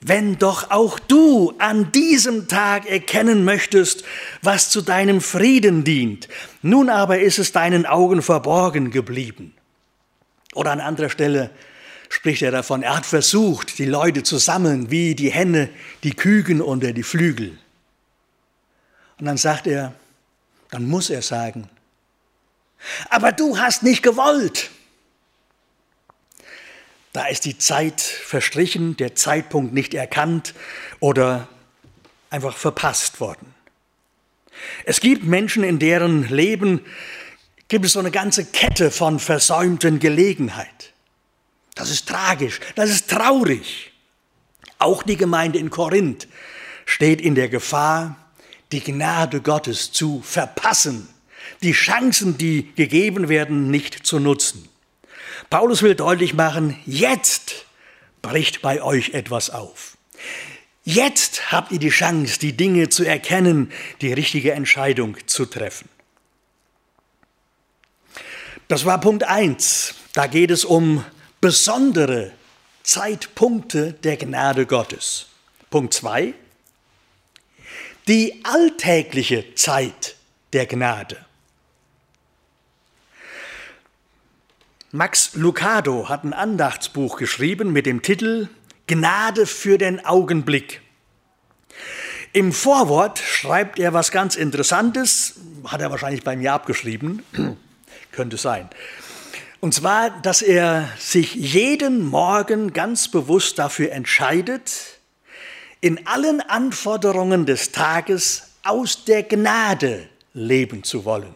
Wenn 0.00 0.38
doch 0.38 0.70
auch 0.70 0.98
du 0.98 1.54
an 1.58 1.90
diesem 1.92 2.48
Tag 2.48 2.86
erkennen 2.86 3.44
möchtest, 3.44 4.04
was 4.42 4.70
zu 4.70 4.82
deinem 4.82 5.20
Frieden 5.20 5.84
dient, 5.84 6.28
nun 6.62 6.90
aber 6.90 7.20
ist 7.20 7.38
es 7.38 7.52
deinen 7.52 7.86
Augen 7.86 8.22
verborgen 8.22 8.90
geblieben. 8.90 9.54
Oder 10.54 10.72
an 10.72 10.80
anderer 10.80 11.10
Stelle, 11.10 11.50
spricht 12.08 12.42
er 12.42 12.50
davon, 12.50 12.82
er 12.82 12.96
hat 12.96 13.06
versucht, 13.06 13.78
die 13.78 13.84
Leute 13.84 14.22
zu 14.22 14.38
sammeln, 14.38 14.90
wie 14.90 15.14
die 15.14 15.30
Henne 15.30 15.68
die 16.02 16.14
Küken 16.14 16.60
unter 16.60 16.92
die 16.92 17.02
Flügel. 17.02 17.58
Und 19.18 19.26
dann 19.26 19.38
sagt 19.38 19.66
er, 19.66 19.94
dann 20.70 20.86
muss 20.86 21.10
er 21.10 21.22
sagen, 21.22 21.68
aber 23.08 23.32
du 23.32 23.58
hast 23.58 23.82
nicht 23.82 24.02
gewollt. 24.02 24.70
Da 27.16 27.28
ist 27.28 27.46
die 27.46 27.56
Zeit 27.56 28.02
verstrichen, 28.02 28.94
der 28.98 29.14
Zeitpunkt 29.14 29.72
nicht 29.72 29.94
erkannt 29.94 30.52
oder 31.00 31.48
einfach 32.28 32.54
verpasst 32.54 33.20
worden. 33.20 33.54
Es 34.84 35.00
gibt 35.00 35.24
Menschen, 35.24 35.64
in 35.64 35.78
deren 35.78 36.28
Leben 36.28 36.82
gibt 37.68 37.86
es 37.86 37.94
so 37.94 38.00
eine 38.00 38.10
ganze 38.10 38.44
Kette 38.44 38.90
von 38.90 39.18
versäumten 39.18 39.98
Gelegenheiten. 39.98 40.90
Das 41.74 41.88
ist 41.88 42.06
tragisch, 42.06 42.60
das 42.74 42.90
ist 42.90 43.08
traurig. 43.08 43.92
Auch 44.78 45.02
die 45.02 45.16
Gemeinde 45.16 45.58
in 45.58 45.70
Korinth 45.70 46.28
steht 46.84 47.22
in 47.22 47.34
der 47.34 47.48
Gefahr, 47.48 48.16
die 48.72 48.80
Gnade 48.80 49.40
Gottes 49.40 49.90
zu 49.90 50.20
verpassen, 50.20 51.08
die 51.62 51.72
Chancen, 51.72 52.36
die 52.36 52.74
gegeben 52.74 53.30
werden, 53.30 53.70
nicht 53.70 54.06
zu 54.06 54.20
nutzen. 54.20 54.68
Paulus 55.50 55.82
will 55.82 55.94
deutlich 55.94 56.34
machen, 56.34 56.78
jetzt 56.86 57.66
bricht 58.22 58.62
bei 58.62 58.82
euch 58.82 59.10
etwas 59.10 59.50
auf. 59.50 59.96
Jetzt 60.84 61.50
habt 61.50 61.72
ihr 61.72 61.78
die 61.78 61.90
Chance, 61.90 62.38
die 62.38 62.56
Dinge 62.56 62.88
zu 62.88 63.04
erkennen, 63.04 63.72
die 64.00 64.12
richtige 64.12 64.52
Entscheidung 64.52 65.16
zu 65.26 65.46
treffen. 65.46 65.88
Das 68.68 68.84
war 68.84 69.00
Punkt 69.00 69.24
1. 69.24 69.94
Da 70.12 70.26
geht 70.26 70.50
es 70.50 70.64
um 70.64 71.04
besondere 71.40 72.32
Zeitpunkte 72.82 73.92
der 73.92 74.16
Gnade 74.16 74.66
Gottes. 74.66 75.26
Punkt 75.70 75.92
2. 75.94 76.34
Die 78.08 78.40
alltägliche 78.44 79.54
Zeit 79.56 80.16
der 80.52 80.66
Gnade. 80.66 81.25
Max 84.92 85.34
Lucado 85.34 86.08
hat 86.08 86.22
ein 86.22 86.32
Andachtsbuch 86.32 87.16
geschrieben 87.16 87.72
mit 87.72 87.86
dem 87.86 88.02
Titel 88.02 88.48
Gnade 88.86 89.44
für 89.44 89.78
den 89.78 90.04
Augenblick. 90.06 90.80
Im 92.32 92.52
Vorwort 92.52 93.18
schreibt 93.18 93.80
er 93.80 93.94
was 93.94 94.12
ganz 94.12 94.36
Interessantes, 94.36 95.40
hat 95.64 95.80
er 95.80 95.90
wahrscheinlich 95.90 96.22
bei 96.22 96.36
mir 96.36 96.52
abgeschrieben, 96.52 97.24
könnte 98.12 98.36
sein. 98.36 98.70
Und 99.58 99.74
zwar, 99.74 100.10
dass 100.22 100.40
er 100.40 100.88
sich 100.98 101.34
jeden 101.34 102.04
Morgen 102.04 102.72
ganz 102.72 103.08
bewusst 103.08 103.58
dafür 103.58 103.90
entscheidet, 103.90 105.00
in 105.80 106.06
allen 106.06 106.40
Anforderungen 106.40 107.44
des 107.44 107.72
Tages 107.72 108.50
aus 108.62 109.04
der 109.04 109.24
Gnade 109.24 110.08
leben 110.32 110.84
zu 110.84 111.04
wollen. 111.04 111.34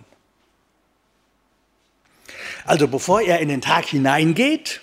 Also 2.65 2.89
bevor 2.89 3.21
er 3.23 3.41
in 3.41 3.49
den 3.49 3.61
Tag 3.61 3.87
hineingeht, 3.87 4.81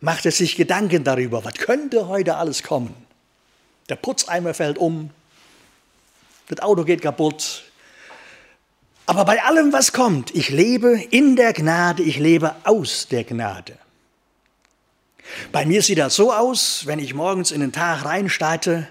macht 0.00 0.24
er 0.26 0.32
sich 0.32 0.56
Gedanken 0.56 1.04
darüber, 1.04 1.44
was 1.44 1.54
könnte 1.54 2.08
heute 2.08 2.36
alles 2.36 2.62
kommen. 2.62 2.94
Der 3.88 3.96
Putzeimer 3.96 4.54
fällt 4.54 4.78
um, 4.78 5.10
das 6.48 6.60
Auto 6.60 6.84
geht 6.84 7.02
kaputt. 7.02 7.64
Aber 9.06 9.24
bei 9.24 9.42
allem, 9.42 9.72
was 9.72 9.92
kommt, 9.92 10.34
ich 10.34 10.50
lebe 10.50 11.00
in 11.10 11.36
der 11.36 11.52
Gnade, 11.52 12.02
ich 12.02 12.18
lebe 12.18 12.54
aus 12.64 13.08
der 13.08 13.24
Gnade. 13.24 13.76
Bei 15.52 15.64
mir 15.64 15.82
sieht 15.82 15.98
das 15.98 16.14
so 16.16 16.32
aus, 16.32 16.86
wenn 16.86 16.98
ich 16.98 17.14
morgens 17.14 17.50
in 17.50 17.60
den 17.60 17.72
Tag 17.72 18.04
reinstarte, 18.04 18.88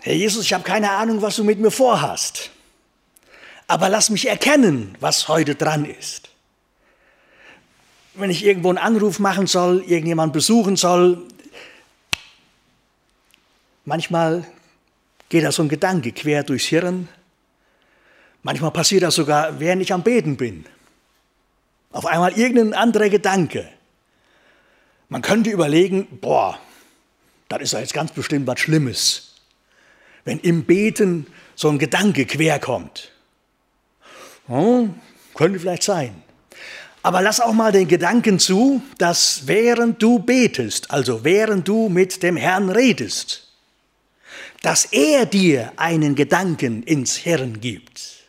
Herr 0.00 0.14
Jesus, 0.14 0.44
ich 0.44 0.52
habe 0.52 0.62
keine 0.62 0.92
Ahnung, 0.92 1.22
was 1.22 1.36
du 1.36 1.44
mit 1.44 1.58
mir 1.58 1.72
vorhast. 1.72 2.50
Aber 3.66 3.88
lass 3.88 4.10
mich 4.10 4.28
erkennen, 4.28 4.96
was 5.00 5.26
heute 5.26 5.56
dran 5.56 5.84
ist. 5.84 6.25
Wenn 8.18 8.30
ich 8.30 8.44
irgendwo 8.44 8.70
einen 8.70 8.78
Anruf 8.78 9.18
machen 9.18 9.46
soll, 9.46 9.82
irgendjemand 9.82 10.32
besuchen 10.32 10.76
soll, 10.76 11.22
manchmal 13.84 14.46
geht 15.28 15.44
da 15.44 15.52
so 15.52 15.62
ein 15.62 15.68
Gedanke 15.68 16.12
quer 16.12 16.42
durchs 16.42 16.66
Hirn. 16.66 17.08
Manchmal 18.42 18.70
passiert 18.70 19.02
das 19.02 19.16
sogar, 19.16 19.60
während 19.60 19.82
ich 19.82 19.92
am 19.92 20.02
Beten 20.02 20.36
bin. 20.36 20.64
Auf 21.92 22.06
einmal 22.06 22.32
irgendein 22.38 22.74
anderer 22.74 23.08
Gedanke. 23.08 23.68
Man 25.08 25.22
könnte 25.22 25.50
überlegen, 25.50 26.06
boah, 26.20 26.58
das 27.48 27.62
ist 27.62 27.72
ja 27.72 27.80
jetzt 27.80 27.94
ganz 27.94 28.12
bestimmt 28.12 28.46
was 28.46 28.60
Schlimmes, 28.60 29.34
wenn 30.24 30.38
im 30.40 30.64
Beten 30.64 31.26
so 31.54 31.68
ein 31.68 31.78
Gedanke 31.78 32.26
querkommt. 32.26 33.12
Hm, 34.46 34.94
könnte 35.34 35.60
vielleicht 35.60 35.82
sein. 35.82 36.22
Aber 37.06 37.22
lass 37.22 37.38
auch 37.38 37.52
mal 37.52 37.70
den 37.70 37.86
Gedanken 37.86 38.40
zu, 38.40 38.82
dass 38.98 39.46
während 39.46 40.02
du 40.02 40.18
betest, 40.18 40.90
also 40.90 41.22
während 41.22 41.68
du 41.68 41.88
mit 41.88 42.20
dem 42.24 42.36
Herrn 42.36 42.68
redest, 42.68 43.46
dass 44.62 44.86
er 44.86 45.24
dir 45.24 45.72
einen 45.76 46.16
Gedanken 46.16 46.82
ins 46.82 47.14
Hirn 47.14 47.60
gibt. 47.60 48.24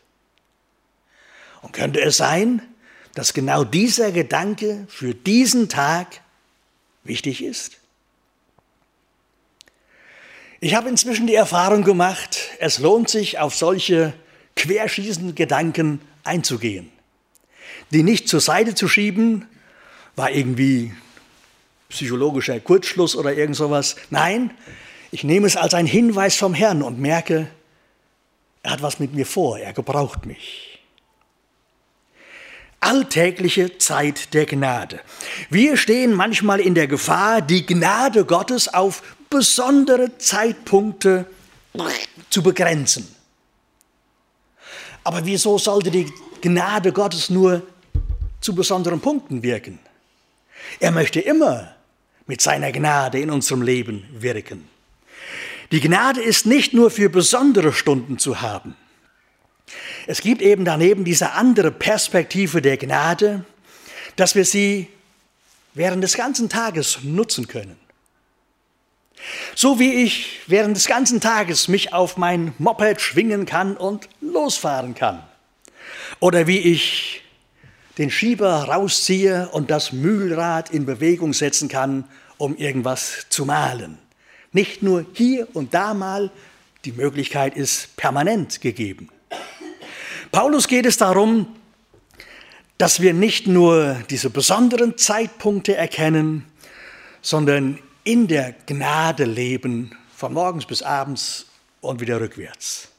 Und 1.63 1.73
könnte 1.73 2.01
es 2.01 2.17
sein, 2.17 2.61
dass 3.15 3.33
genau 3.33 3.63
dieser 3.63 4.11
Gedanke 4.11 4.85
für 4.89 5.15
diesen 5.15 5.69
Tag 5.69 6.21
wichtig 7.03 7.43
ist? 7.43 7.77
Ich 10.59 10.75
habe 10.75 10.87
inzwischen 10.87 11.25
die 11.25 11.33
Erfahrung 11.33 11.83
gemacht, 11.83 12.37
es 12.59 12.77
lohnt 12.77 13.09
sich, 13.09 13.39
auf 13.39 13.55
solche 13.55 14.13
querschießenden 14.55 15.33
Gedanken 15.33 15.99
einzugehen. 16.23 16.91
Die 17.91 18.04
nicht 18.04 18.28
zur 18.28 18.41
Seite 18.41 18.76
zu 18.76 18.88
schieben, 18.88 19.45
war 20.15 20.32
irgendwie 20.32 20.93
psychologischer 21.89 22.60
Kurzschluss 22.60 23.15
oder 23.15 23.34
irgend 23.34 23.56
sowas. 23.56 23.95
Nein, 24.10 24.52
ich 25.12 25.23
nehme 25.23 25.47
es 25.47 25.56
als 25.56 25.73
einen 25.73 25.88
Hinweis 25.88 26.36
vom 26.36 26.54
Herrn 26.54 26.82
und 26.82 27.00
merke, 27.00 27.47
er 28.63 28.71
hat 28.71 28.82
was 28.82 29.00
mit 29.00 29.13
mir 29.13 29.26
vor, 29.26 29.58
er 29.58 29.73
gebraucht 29.73 30.26
mich 30.26 30.78
alltägliche 32.80 33.78
Zeit 33.78 34.34
der 34.34 34.45
Gnade. 34.45 35.00
Wir 35.50 35.78
stehen 35.78 36.13
manchmal 36.13 36.60
in 36.60 36.76
der 36.76 36.88
Gefahr, 36.88 37.41
die 37.41 37.65
Gnade 37.65 38.26
Gottes 38.26 38.73
auf 38.73 39.02
besondere 39.30 40.17
Zeitpunkte 40.17 41.26
zu 42.30 42.41
begrenzen. 42.43 43.08
Aber 45.04 45.26
wieso 45.26 45.58
sollte 45.58 45.91
die 45.91 46.12
Gnade 46.41 46.91
Gottes 46.91 47.30
nur 47.30 47.63
zu 48.47 48.55
besonderen 48.55 49.01
Punkten 49.01 49.43
wirken? 49.43 49.77
Er 50.79 50.91
möchte 50.93 51.19
immer 51.19 51.75
mit 52.27 52.39
seiner 52.39 52.71
Gnade 52.71 53.19
in 53.19 53.29
unserem 53.29 53.62
Leben 53.62 54.07
wirken. 54.13 54.69
Die 55.73 55.81
Gnade 55.81 56.21
ist 56.21 56.45
nicht 56.45 56.73
nur 56.73 56.89
für 56.89 57.10
besondere 57.10 57.73
Stunden 57.73 58.19
zu 58.19 58.39
haben. 58.39 58.77
Es 60.05 60.21
gibt 60.21 60.41
eben 60.41 60.63
daneben 60.63 61.03
diese 61.03 61.31
andere 61.31 61.71
Perspektive 61.71 62.62
der 62.62 62.77
Gnade, 62.77 63.43
dass 64.15 64.33
wir 64.33 64.45
sie 64.45 64.88
während 65.73 66.01
des 66.01 66.13
ganzen 66.13 66.47
Tages 66.47 66.99
nutzen 67.03 67.49
können. 67.49 67.75
So 69.55 69.77
wie 69.77 70.05
ich 70.05 70.39
während 70.47 70.77
des 70.77 70.88
ganzen 70.88 71.19
Tages 71.19 71.67
mich 71.67 71.91
auf 71.91 72.15
mein 72.15 72.53
Moped 72.60 73.01
schwingen 73.01 73.45
kann 73.45 73.75
und 73.75 74.07
losfahren 74.21 74.95
kann. 74.95 75.21
Oder 76.21 76.47
wie 76.47 76.60
ich 76.60 77.23
den 77.97 78.12
Schieber 78.12 78.65
rausziehe 78.65 79.49
und 79.49 79.71
das 79.71 79.91
Mühlrad 79.91 80.69
in 80.69 80.86
Bewegung 80.86 81.33
setzen 81.33 81.67
kann, 81.67 82.05
um 82.38 82.55
irgendwas 82.55 83.25
zu 83.29 83.45
malen. 83.45 83.97
Nicht 84.51 84.83
nur 84.83 85.05
hier 85.13 85.47
und 85.53 85.73
da 85.73 85.93
mal, 85.93 86.31
die 86.86 86.91
Möglichkeit 86.91 87.55
ist 87.57 87.95
permanent 87.97 88.62
gegeben. 88.62 89.10
Paulus 90.31 90.67
geht 90.67 90.86
es 90.86 90.97
darum, 90.97 91.47
dass 92.77 93.01
wir 93.01 93.13
nicht 93.13 93.47
nur 93.47 93.97
diese 94.10 94.29
besonderen 94.29 94.97
Zeitpunkte 94.97 95.75
erkennen, 95.75 96.45
sondern 97.21 97.79
in 98.03 98.27
der 98.27 98.53
Gnade 98.67 99.25
leben, 99.25 99.97
von 100.15 100.33
morgens 100.33 100.65
bis 100.65 100.81
abends 100.81 101.47
und 101.81 101.99
wieder 101.99 102.21
rückwärts. 102.21 102.89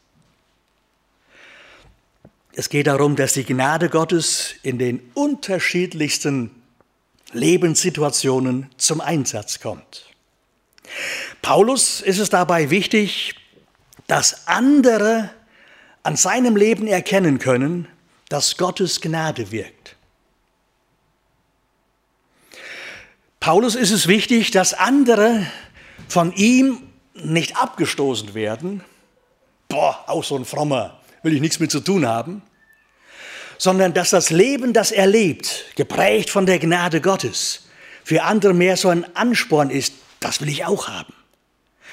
Es 2.58 2.70
geht 2.70 2.88
darum, 2.88 3.14
dass 3.14 3.34
die 3.34 3.44
Gnade 3.44 3.88
Gottes 3.88 4.56
in 4.64 4.80
den 4.80 5.12
unterschiedlichsten 5.14 6.50
Lebenssituationen 7.30 8.68
zum 8.76 9.00
Einsatz 9.00 9.60
kommt. 9.60 10.06
Paulus 11.40 12.00
ist 12.00 12.18
es 12.18 12.30
dabei 12.30 12.68
wichtig, 12.70 13.36
dass 14.08 14.48
andere 14.48 15.30
an 16.02 16.16
seinem 16.16 16.56
Leben 16.56 16.88
erkennen 16.88 17.38
können, 17.38 17.86
dass 18.28 18.56
Gottes 18.56 19.00
Gnade 19.00 19.52
wirkt. 19.52 19.94
Paulus 23.38 23.76
ist 23.76 23.92
es 23.92 24.08
wichtig, 24.08 24.50
dass 24.50 24.74
andere 24.74 25.46
von 26.08 26.32
ihm 26.32 26.82
nicht 27.14 27.56
abgestoßen 27.56 28.34
werden. 28.34 28.82
Boah, 29.68 30.02
auch 30.08 30.24
so 30.24 30.34
ein 30.34 30.44
frommer, 30.44 31.00
will 31.22 31.34
ich 31.34 31.40
nichts 31.40 31.60
mit 31.60 31.70
zu 31.70 31.78
tun 31.78 32.04
haben. 32.04 32.42
Sondern 33.58 33.92
dass 33.92 34.10
das 34.10 34.30
Leben, 34.30 34.72
das 34.72 34.92
er 34.92 35.06
lebt, 35.06 35.66
geprägt 35.76 36.30
von 36.30 36.46
der 36.46 36.58
Gnade 36.58 37.00
Gottes, 37.00 37.66
für 38.04 38.22
andere 38.22 38.54
mehr 38.54 38.76
so 38.76 38.88
ein 38.88 39.04
Ansporn 39.16 39.70
ist, 39.70 39.92
das 40.20 40.40
will 40.40 40.48
ich 40.48 40.64
auch 40.64 40.88
haben. 40.88 41.12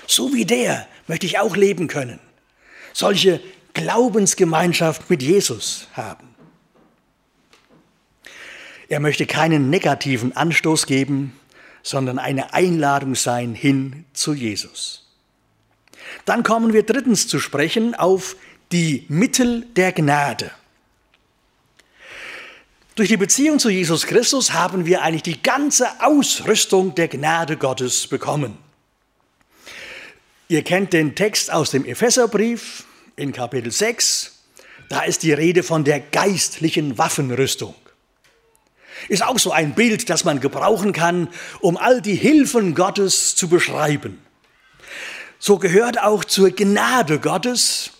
So 0.07 0.33
wie 0.33 0.45
der 0.45 0.87
möchte 1.07 1.25
ich 1.25 1.39
auch 1.39 1.55
leben 1.55 1.87
können. 1.87 2.19
Solche 2.93 3.41
Glaubensgemeinschaft 3.73 5.09
mit 5.09 5.21
Jesus 5.21 5.87
haben. 5.93 6.35
Er 8.87 8.99
möchte 8.99 9.25
keinen 9.25 9.69
negativen 9.69 10.35
Anstoß 10.35 10.85
geben, 10.85 11.37
sondern 11.81 12.19
eine 12.19 12.53
Einladung 12.53 13.15
sein 13.15 13.53
hin 13.53 14.05
zu 14.13 14.33
Jesus. 14.33 15.07
Dann 16.25 16.43
kommen 16.43 16.73
wir 16.73 16.83
drittens 16.83 17.27
zu 17.27 17.39
sprechen 17.39 17.95
auf 17.95 18.35
die 18.71 19.05
Mittel 19.09 19.65
der 19.75 19.91
Gnade. 19.91 20.51
Durch 22.95 23.09
die 23.09 23.17
Beziehung 23.17 23.59
zu 23.59 23.69
Jesus 23.69 24.07
Christus 24.07 24.53
haben 24.53 24.85
wir 24.85 25.01
eigentlich 25.01 25.23
die 25.23 25.43
ganze 25.43 26.01
Ausrüstung 26.01 26.95
der 26.95 27.09
Gnade 27.09 27.57
Gottes 27.57 28.07
bekommen. 28.07 28.57
Ihr 30.47 30.63
kennt 30.63 30.93
den 30.93 31.13
Text 31.13 31.51
aus 31.51 31.71
dem 31.71 31.83
Epheserbrief, 31.83 32.85
in 33.17 33.33
Kapitel 33.33 33.69
6, 33.69 34.39
da 34.87 35.01
ist 35.01 35.23
die 35.23 35.33
Rede 35.33 35.61
von 35.61 35.83
der 35.83 35.99
geistlichen 35.99 36.97
Waffenrüstung. 36.97 37.75
Ist 39.09 39.25
auch 39.25 39.39
so 39.39 39.51
ein 39.51 39.75
Bild, 39.75 40.09
das 40.09 40.23
man 40.23 40.39
gebrauchen 40.39 40.93
kann, 40.93 41.27
um 41.59 41.75
all 41.75 42.01
die 42.01 42.15
Hilfen 42.15 42.75
Gottes 42.75 43.35
zu 43.35 43.49
beschreiben. 43.49 44.21
So 45.37 45.57
gehört 45.59 46.01
auch 46.01 46.23
zur 46.23 46.51
Gnade 46.51 47.19
Gottes 47.19 47.91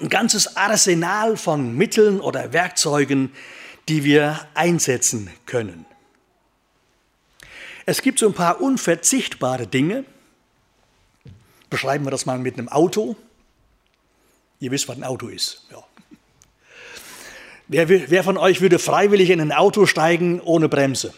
ein 0.00 0.10
ganzes 0.10 0.56
Arsenal 0.56 1.36
von 1.36 1.76
Mitteln 1.76 2.20
oder 2.20 2.52
Werkzeugen, 2.52 3.32
die 3.88 4.04
wir 4.04 4.46
einsetzen 4.54 5.30
können. 5.46 5.86
Es 7.84 8.02
gibt 8.02 8.18
so 8.18 8.26
ein 8.26 8.34
paar 8.34 8.60
unverzichtbare 8.60 9.66
Dinge. 9.66 10.04
Beschreiben 11.70 12.04
wir 12.04 12.10
das 12.10 12.26
mal 12.26 12.38
mit 12.38 12.58
einem 12.58 12.68
Auto. 12.68 13.16
Ihr 14.58 14.70
wisst, 14.70 14.88
was 14.88 14.96
ein 14.96 15.04
Auto 15.04 15.28
ist. 15.28 15.66
Ja. 15.70 15.84
Wer, 17.68 17.88
wer 18.10 18.24
von 18.24 18.36
euch 18.36 18.60
würde 18.60 18.78
freiwillig 18.78 19.30
in 19.30 19.40
ein 19.40 19.52
Auto 19.52 19.86
steigen 19.86 20.40
ohne 20.40 20.68
Bremse? 20.68 21.14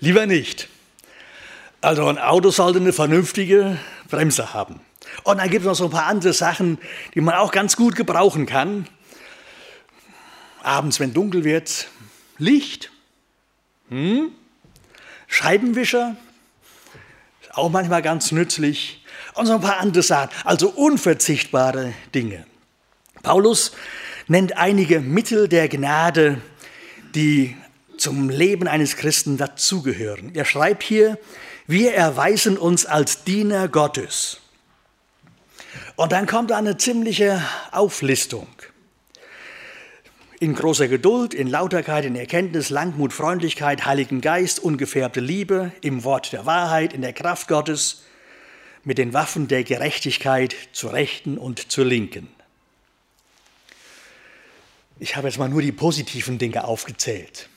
Lieber 0.00 0.26
nicht. 0.26 0.68
Also 1.80 2.06
ein 2.06 2.18
Auto 2.18 2.50
sollte 2.50 2.78
eine 2.78 2.92
vernünftige 2.92 3.78
Bremse 4.08 4.54
haben. 4.54 4.80
Und 5.24 5.38
dann 5.38 5.50
gibt 5.50 5.62
es 5.62 5.66
noch 5.66 5.74
so 5.74 5.84
ein 5.84 5.90
paar 5.90 6.06
andere 6.06 6.32
Sachen, 6.32 6.78
die 7.14 7.20
man 7.20 7.34
auch 7.34 7.52
ganz 7.52 7.76
gut 7.76 7.96
gebrauchen 7.96 8.46
kann. 8.46 8.86
abends, 10.62 11.00
wenn 11.00 11.12
dunkel 11.12 11.44
wird, 11.44 11.88
Licht, 12.38 12.90
hm? 13.88 14.32
Scheibenwischer, 15.26 16.16
auch 17.52 17.70
manchmal 17.70 18.02
ganz 18.02 18.32
nützlich 18.32 19.04
und 19.34 19.46
so 19.46 19.54
ein 19.54 19.60
paar 19.60 19.78
andere 19.78 20.02
Sachen, 20.02 20.30
also 20.44 20.68
unverzichtbare 20.68 21.94
Dinge. 22.14 22.46
Paulus 23.22 23.72
nennt 24.28 24.56
einige 24.56 25.00
Mittel 25.00 25.48
der 25.48 25.68
Gnade, 25.68 26.40
die 27.14 27.56
zum 27.96 28.30
Leben 28.30 28.66
eines 28.66 28.96
Christen 28.96 29.36
dazugehören. 29.36 30.34
Er 30.34 30.44
schreibt 30.44 30.82
hier, 30.82 31.18
wir 31.66 31.94
erweisen 31.94 32.58
uns 32.58 32.84
als 32.84 33.24
Diener 33.24 33.68
Gottes. 33.68 34.41
Und 35.96 36.12
dann 36.12 36.26
kommt 36.26 36.52
eine 36.52 36.76
ziemliche 36.76 37.42
Auflistung. 37.70 38.48
In 40.40 40.54
großer 40.54 40.88
Geduld, 40.88 41.34
in 41.34 41.46
Lauterkeit, 41.46 42.04
in 42.04 42.16
Erkenntnis, 42.16 42.70
Langmut, 42.70 43.12
Freundlichkeit, 43.12 43.86
Heiligen 43.86 44.20
Geist, 44.20 44.58
ungefärbte 44.58 45.20
Liebe, 45.20 45.70
im 45.82 46.02
Wort 46.02 46.32
der 46.32 46.46
Wahrheit, 46.46 46.92
in 46.92 47.02
der 47.02 47.12
Kraft 47.12 47.46
Gottes, 47.46 48.02
mit 48.82 48.98
den 48.98 49.12
Waffen 49.12 49.46
der 49.46 49.62
Gerechtigkeit 49.62 50.56
zur 50.72 50.92
Rechten 50.92 51.38
und 51.38 51.70
zur 51.70 51.84
Linken. 51.84 52.28
Ich 54.98 55.16
habe 55.16 55.28
jetzt 55.28 55.38
mal 55.38 55.48
nur 55.48 55.62
die 55.62 55.72
positiven 55.72 56.38
Dinge 56.38 56.64
aufgezählt. 56.64 57.48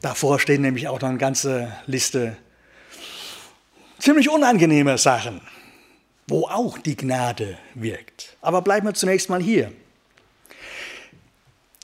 Davor 0.00 0.38
stehen 0.38 0.62
nämlich 0.62 0.88
auch 0.88 1.00
noch 1.00 1.08
eine 1.08 1.18
ganze 1.18 1.76
Liste 1.86 2.36
ziemlich 3.98 4.30
unangenehmer 4.30 4.96
Sachen, 4.96 5.42
wo 6.30 6.46
auch 6.46 6.78
die 6.78 6.96
Gnade 6.96 7.58
wirkt. 7.74 8.36
Aber 8.40 8.62
bleiben 8.62 8.86
wir 8.86 8.94
zunächst 8.94 9.28
mal 9.28 9.42
hier. 9.42 9.72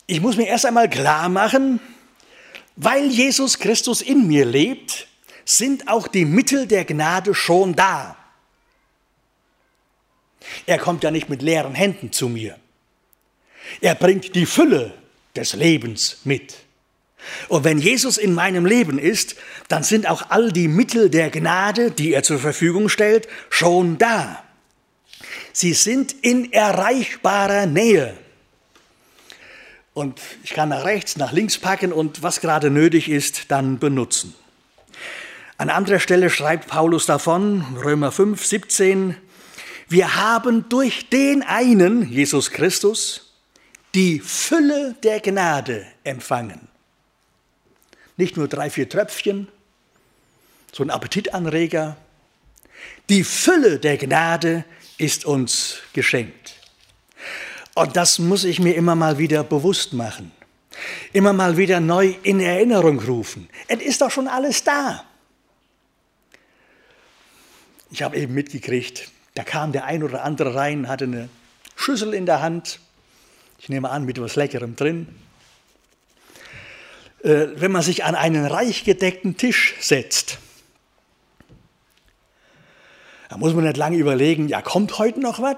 Ich 0.06 0.20
muss 0.20 0.36
mir 0.36 0.46
erst 0.46 0.64
einmal 0.64 0.88
klar 0.88 1.28
machen, 1.28 1.80
weil 2.76 3.06
Jesus 3.06 3.58
Christus 3.58 4.00
in 4.00 4.28
mir 4.28 4.44
lebt, 4.44 5.08
sind 5.44 5.88
auch 5.88 6.06
die 6.06 6.24
Mittel 6.24 6.66
der 6.66 6.84
Gnade 6.84 7.34
schon 7.34 7.74
da. 7.74 8.16
Er 10.64 10.78
kommt 10.78 11.02
ja 11.02 11.10
nicht 11.10 11.28
mit 11.28 11.42
leeren 11.42 11.74
Händen 11.74 12.12
zu 12.12 12.28
mir. 12.28 12.56
Er 13.80 13.96
bringt 13.96 14.34
die 14.36 14.46
Fülle 14.46 14.94
des 15.34 15.54
Lebens 15.54 16.18
mit. 16.22 16.56
Und 17.48 17.64
wenn 17.64 17.78
Jesus 17.78 18.18
in 18.18 18.34
meinem 18.34 18.66
Leben 18.66 18.98
ist, 18.98 19.36
dann 19.68 19.82
sind 19.82 20.08
auch 20.08 20.30
all 20.30 20.52
die 20.52 20.68
Mittel 20.68 21.10
der 21.10 21.30
Gnade, 21.30 21.90
die 21.90 22.12
er 22.12 22.22
zur 22.22 22.38
Verfügung 22.38 22.88
stellt, 22.88 23.28
schon 23.50 23.98
da. 23.98 24.42
Sie 25.52 25.72
sind 25.72 26.12
in 26.22 26.52
erreichbarer 26.52 27.66
Nähe. 27.66 28.14
Und 29.94 30.20
ich 30.44 30.50
kann 30.50 30.68
nach 30.68 30.84
rechts, 30.84 31.16
nach 31.16 31.32
links 31.32 31.56
packen 31.56 31.92
und 31.92 32.22
was 32.22 32.40
gerade 32.40 32.70
nötig 32.70 33.08
ist, 33.08 33.50
dann 33.50 33.78
benutzen. 33.78 34.34
An 35.56 35.70
anderer 35.70 36.00
Stelle 36.00 36.28
schreibt 36.28 36.68
Paulus 36.68 37.06
davon, 37.06 37.64
Römer 37.82 38.12
5, 38.12 38.44
17, 38.44 39.16
wir 39.88 40.16
haben 40.16 40.68
durch 40.68 41.08
den 41.08 41.42
einen, 41.42 42.10
Jesus 42.10 42.50
Christus, 42.50 43.32
die 43.94 44.20
Fülle 44.20 44.96
der 45.02 45.20
Gnade 45.20 45.86
empfangen. 46.04 46.68
Nicht 48.16 48.36
nur 48.36 48.48
drei, 48.48 48.70
vier 48.70 48.88
Tröpfchen, 48.88 49.48
so 50.72 50.82
ein 50.82 50.90
Appetitanreger. 50.90 51.96
Die 53.08 53.24
Fülle 53.24 53.78
der 53.78 53.96
Gnade 53.96 54.64
ist 54.98 55.24
uns 55.24 55.78
geschenkt. 55.92 56.54
Und 57.74 57.96
das 57.96 58.18
muss 58.18 58.44
ich 58.44 58.58
mir 58.58 58.74
immer 58.74 58.94
mal 58.94 59.18
wieder 59.18 59.44
bewusst 59.44 59.92
machen. 59.92 60.32
Immer 61.12 61.32
mal 61.32 61.56
wieder 61.56 61.80
neu 61.80 62.14
in 62.22 62.40
Erinnerung 62.40 63.00
rufen. 63.00 63.48
Es 63.68 63.80
ist 63.80 64.00
doch 64.00 64.10
schon 64.10 64.28
alles 64.28 64.64
da. 64.64 65.04
Ich 67.90 68.02
habe 68.02 68.16
eben 68.16 68.34
mitgekriegt, 68.34 69.10
da 69.34 69.44
kam 69.44 69.72
der 69.72 69.84
ein 69.84 70.02
oder 70.02 70.24
andere 70.24 70.54
rein, 70.54 70.88
hatte 70.88 71.04
eine 71.04 71.28
Schüssel 71.76 72.14
in 72.14 72.26
der 72.26 72.42
Hand. 72.42 72.80
Ich 73.58 73.68
nehme 73.68 73.90
an, 73.90 74.04
mit 74.04 74.18
etwas 74.18 74.36
Leckerem 74.36 74.76
drin. 74.76 75.08
Äh, 77.26 77.60
wenn 77.60 77.72
man 77.72 77.82
sich 77.82 78.04
an 78.04 78.14
einen 78.14 78.46
reich 78.46 78.84
gedeckten 78.84 79.36
Tisch 79.36 79.74
setzt, 79.80 80.38
da 83.28 83.36
muss 83.36 83.52
man 83.52 83.64
nicht 83.64 83.76
lange 83.76 83.96
überlegen, 83.96 84.46
ja, 84.46 84.62
kommt 84.62 84.98
heute 84.98 85.18
noch 85.18 85.42
was? 85.42 85.56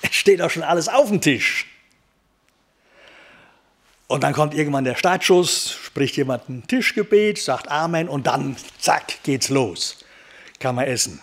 Es 0.00 0.14
steht 0.14 0.40
auch 0.40 0.48
schon 0.48 0.62
alles 0.62 0.88
auf 0.88 1.08
dem 1.08 1.20
Tisch. 1.20 1.66
Und 4.06 4.22
dann 4.22 4.32
kommt 4.32 4.54
irgendwann 4.54 4.84
der 4.84 4.94
Startschuss, 4.94 5.70
spricht 5.70 6.16
jemand 6.16 6.48
ein 6.48 6.66
Tischgebet, 6.66 7.36
sagt 7.36 7.68
Amen 7.68 8.08
und 8.08 8.26
dann, 8.26 8.56
zack, 8.78 9.22
geht's 9.22 9.50
los. 9.50 9.98
Kann 10.60 10.76
man 10.76 10.86
essen. 10.86 11.20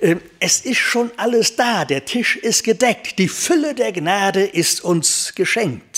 Ähm, 0.00 0.20
es 0.40 0.62
ist 0.62 0.78
schon 0.78 1.12
alles 1.18 1.54
da, 1.54 1.84
der 1.84 2.04
Tisch 2.04 2.34
ist 2.34 2.64
gedeckt, 2.64 3.20
die 3.20 3.28
Fülle 3.28 3.76
der 3.76 3.92
Gnade 3.92 4.44
ist 4.44 4.82
uns 4.82 5.34
geschenkt. 5.36 5.93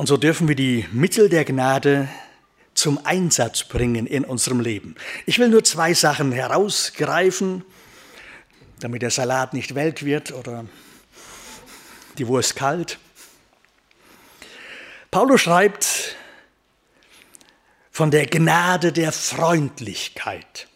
Und 0.00 0.06
so 0.06 0.16
dürfen 0.16 0.48
wir 0.48 0.54
die 0.54 0.86
Mittel 0.92 1.28
der 1.28 1.44
Gnade 1.44 2.08
zum 2.72 3.04
Einsatz 3.04 3.64
bringen 3.64 4.06
in 4.06 4.24
unserem 4.24 4.58
Leben. 4.58 4.94
Ich 5.26 5.38
will 5.38 5.50
nur 5.50 5.62
zwei 5.62 5.92
Sachen 5.92 6.32
herausgreifen, 6.32 7.66
damit 8.78 9.02
der 9.02 9.10
Salat 9.10 9.52
nicht 9.52 9.74
welk 9.74 10.02
wird 10.02 10.32
oder 10.32 10.64
die 12.16 12.26
Wurst 12.28 12.56
kalt. 12.56 12.98
Paulus 15.10 15.42
schreibt 15.42 16.16
von 17.90 18.10
der 18.10 18.24
Gnade 18.24 18.94
der 18.94 19.12
Freundlichkeit. 19.12 20.66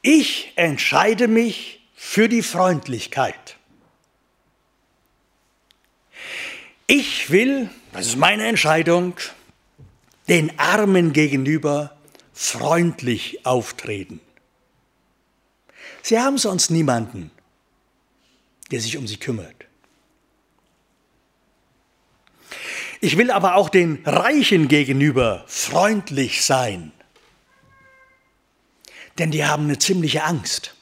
Ich 0.00 0.52
entscheide 0.54 1.26
mich 1.26 1.90
für 1.96 2.28
die 2.28 2.42
Freundlichkeit. 2.42 3.56
Ich 6.94 7.30
will, 7.30 7.70
das 7.94 8.08
ist 8.08 8.16
meine 8.16 8.46
Entscheidung, 8.46 9.14
den 10.28 10.58
Armen 10.58 11.14
gegenüber 11.14 11.96
freundlich 12.34 13.46
auftreten. 13.46 14.20
Sie 16.02 16.20
haben 16.20 16.36
sonst 16.36 16.68
niemanden, 16.68 17.30
der 18.70 18.82
sich 18.82 18.98
um 18.98 19.06
sie 19.06 19.16
kümmert. 19.16 19.56
Ich 23.00 23.16
will 23.16 23.30
aber 23.30 23.54
auch 23.54 23.70
den 23.70 24.02
Reichen 24.04 24.68
gegenüber 24.68 25.46
freundlich 25.46 26.44
sein, 26.44 26.92
denn 29.16 29.30
die 29.30 29.46
haben 29.46 29.64
eine 29.64 29.78
ziemliche 29.78 30.24
Angst. 30.24 30.74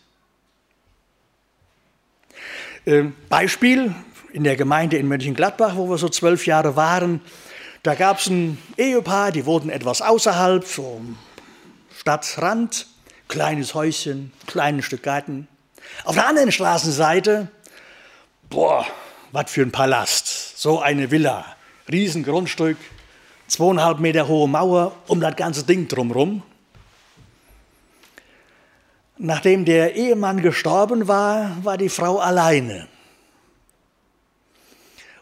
Ähm, 2.84 3.14
Beispiel, 3.28 3.94
in 4.32 4.44
der 4.44 4.56
Gemeinde 4.56 4.96
in 4.96 5.08
Mönchengladbach, 5.08 5.76
wo 5.76 5.88
wir 5.88 5.98
so 5.98 6.08
zwölf 6.08 6.46
Jahre 6.46 6.76
waren, 6.76 7.20
da 7.82 7.94
gab 7.94 8.18
es 8.18 8.26
ein 8.26 8.58
Ehepaar, 8.76 9.32
die 9.32 9.46
wohnten 9.46 9.70
etwas 9.70 10.02
außerhalb, 10.02 10.64
so 10.66 11.00
Stadtrand, 11.96 12.86
kleines 13.28 13.74
Häuschen, 13.74 14.32
kleines 14.46 14.84
Stück 14.84 15.02
Garten. 15.02 15.48
Auf 16.04 16.14
der 16.14 16.26
anderen 16.26 16.52
Straßenseite, 16.52 17.48
boah, 18.50 18.86
was 19.32 19.50
für 19.50 19.62
ein 19.62 19.72
Palast, 19.72 20.58
so 20.58 20.80
eine 20.80 21.10
Villa, 21.10 21.44
Riesengrundstück, 21.90 22.76
zweieinhalb 23.46 23.98
Meter 23.98 24.28
hohe 24.28 24.48
Mauer 24.48 24.92
um 25.06 25.20
das 25.20 25.36
ganze 25.36 25.64
Ding 25.64 25.88
drumherum. 25.88 26.42
Nachdem 29.16 29.64
der 29.64 29.96
Ehemann 29.96 30.42
gestorben 30.42 31.08
war, 31.08 31.56
war 31.62 31.76
die 31.78 31.88
Frau 31.88 32.18
alleine. 32.18 32.88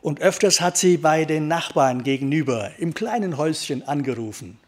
Und 0.01 0.21
öfters 0.21 0.61
hat 0.61 0.77
sie 0.77 0.97
bei 0.97 1.25
den 1.25 1.49
Nachbarn 1.49 2.05
gegenüber 2.05 2.73
im 2.79 2.95
kleinen 2.95 3.37
Häuschen 3.37 3.87
angerufen. 3.87 4.59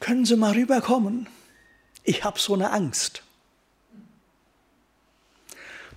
Können 0.00 0.24
Sie 0.24 0.36
mal 0.36 0.52
rüberkommen? 0.52 1.28
Ich 2.04 2.24
habe 2.24 2.38
so 2.38 2.54
eine 2.54 2.70
Angst. 2.70 3.22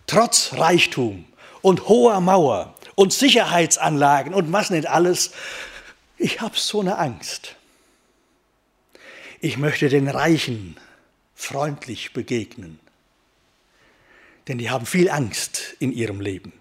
Trotz 0.05 0.53
Reichtum 0.53 1.25
und 1.61 1.87
hoher 1.87 2.19
Mauer 2.19 2.75
und 2.95 3.13
Sicherheitsanlagen 3.13 4.33
und 4.33 4.51
was 4.51 4.69
nicht 4.69 4.87
alles, 4.87 5.31
ich 6.17 6.41
habe 6.41 6.57
so 6.57 6.81
eine 6.81 6.97
Angst. 6.97 7.55
Ich 9.39 9.57
möchte 9.57 9.89
den 9.89 10.09
Reichen 10.09 10.77
freundlich 11.35 12.13
begegnen, 12.13 12.79
denn 14.47 14.57
die 14.57 14.69
haben 14.69 14.85
viel 14.85 15.09
Angst 15.09 15.75
in 15.79 15.91
ihrem 15.91 16.21
Leben. 16.21 16.53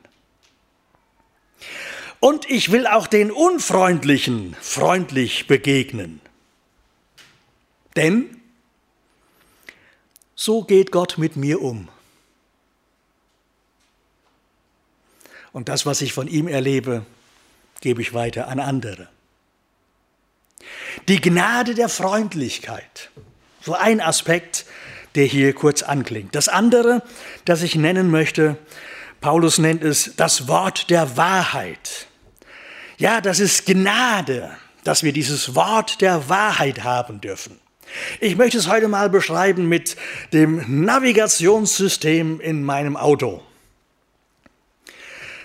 Und 2.20 2.48
ich 2.48 2.70
will 2.70 2.86
auch 2.86 3.06
den 3.06 3.30
Unfreundlichen 3.30 4.56
freundlich 4.60 5.46
begegnen. 5.46 6.20
Denn 7.96 8.40
so 10.34 10.62
geht 10.62 10.92
Gott 10.92 11.18
mit 11.18 11.36
mir 11.36 11.60
um. 11.60 11.88
Und 15.52 15.68
das, 15.68 15.84
was 15.84 16.00
ich 16.00 16.12
von 16.12 16.28
ihm 16.28 16.48
erlebe, 16.48 17.04
gebe 17.80 18.00
ich 18.00 18.14
weiter 18.14 18.48
an 18.48 18.58
andere. 18.58 19.08
Die 21.08 21.20
Gnade 21.20 21.74
der 21.74 21.88
Freundlichkeit. 21.88 23.10
So 23.60 23.74
ein 23.74 24.00
Aspekt, 24.00 24.64
der 25.14 25.26
hier 25.26 25.52
kurz 25.52 25.82
anklingt. 25.82 26.34
Das 26.34 26.48
andere, 26.48 27.02
das 27.44 27.62
ich 27.62 27.74
nennen 27.76 28.10
möchte, 28.10 28.56
Paulus 29.22 29.58
nennt 29.58 29.84
es 29.84 30.16
das 30.16 30.48
Wort 30.48 30.90
der 30.90 31.16
Wahrheit. 31.16 32.08
Ja, 32.98 33.20
das 33.20 33.38
ist 33.38 33.66
Gnade, 33.66 34.50
dass 34.82 35.04
wir 35.04 35.12
dieses 35.12 35.54
Wort 35.54 36.00
der 36.00 36.28
Wahrheit 36.28 36.82
haben 36.82 37.20
dürfen. 37.20 37.60
Ich 38.20 38.34
möchte 38.36 38.58
es 38.58 38.68
heute 38.68 38.88
mal 38.88 39.08
beschreiben 39.08 39.68
mit 39.68 39.96
dem 40.32 40.84
Navigationssystem 40.84 42.40
in 42.40 42.64
meinem 42.64 42.96
Auto. 42.96 43.42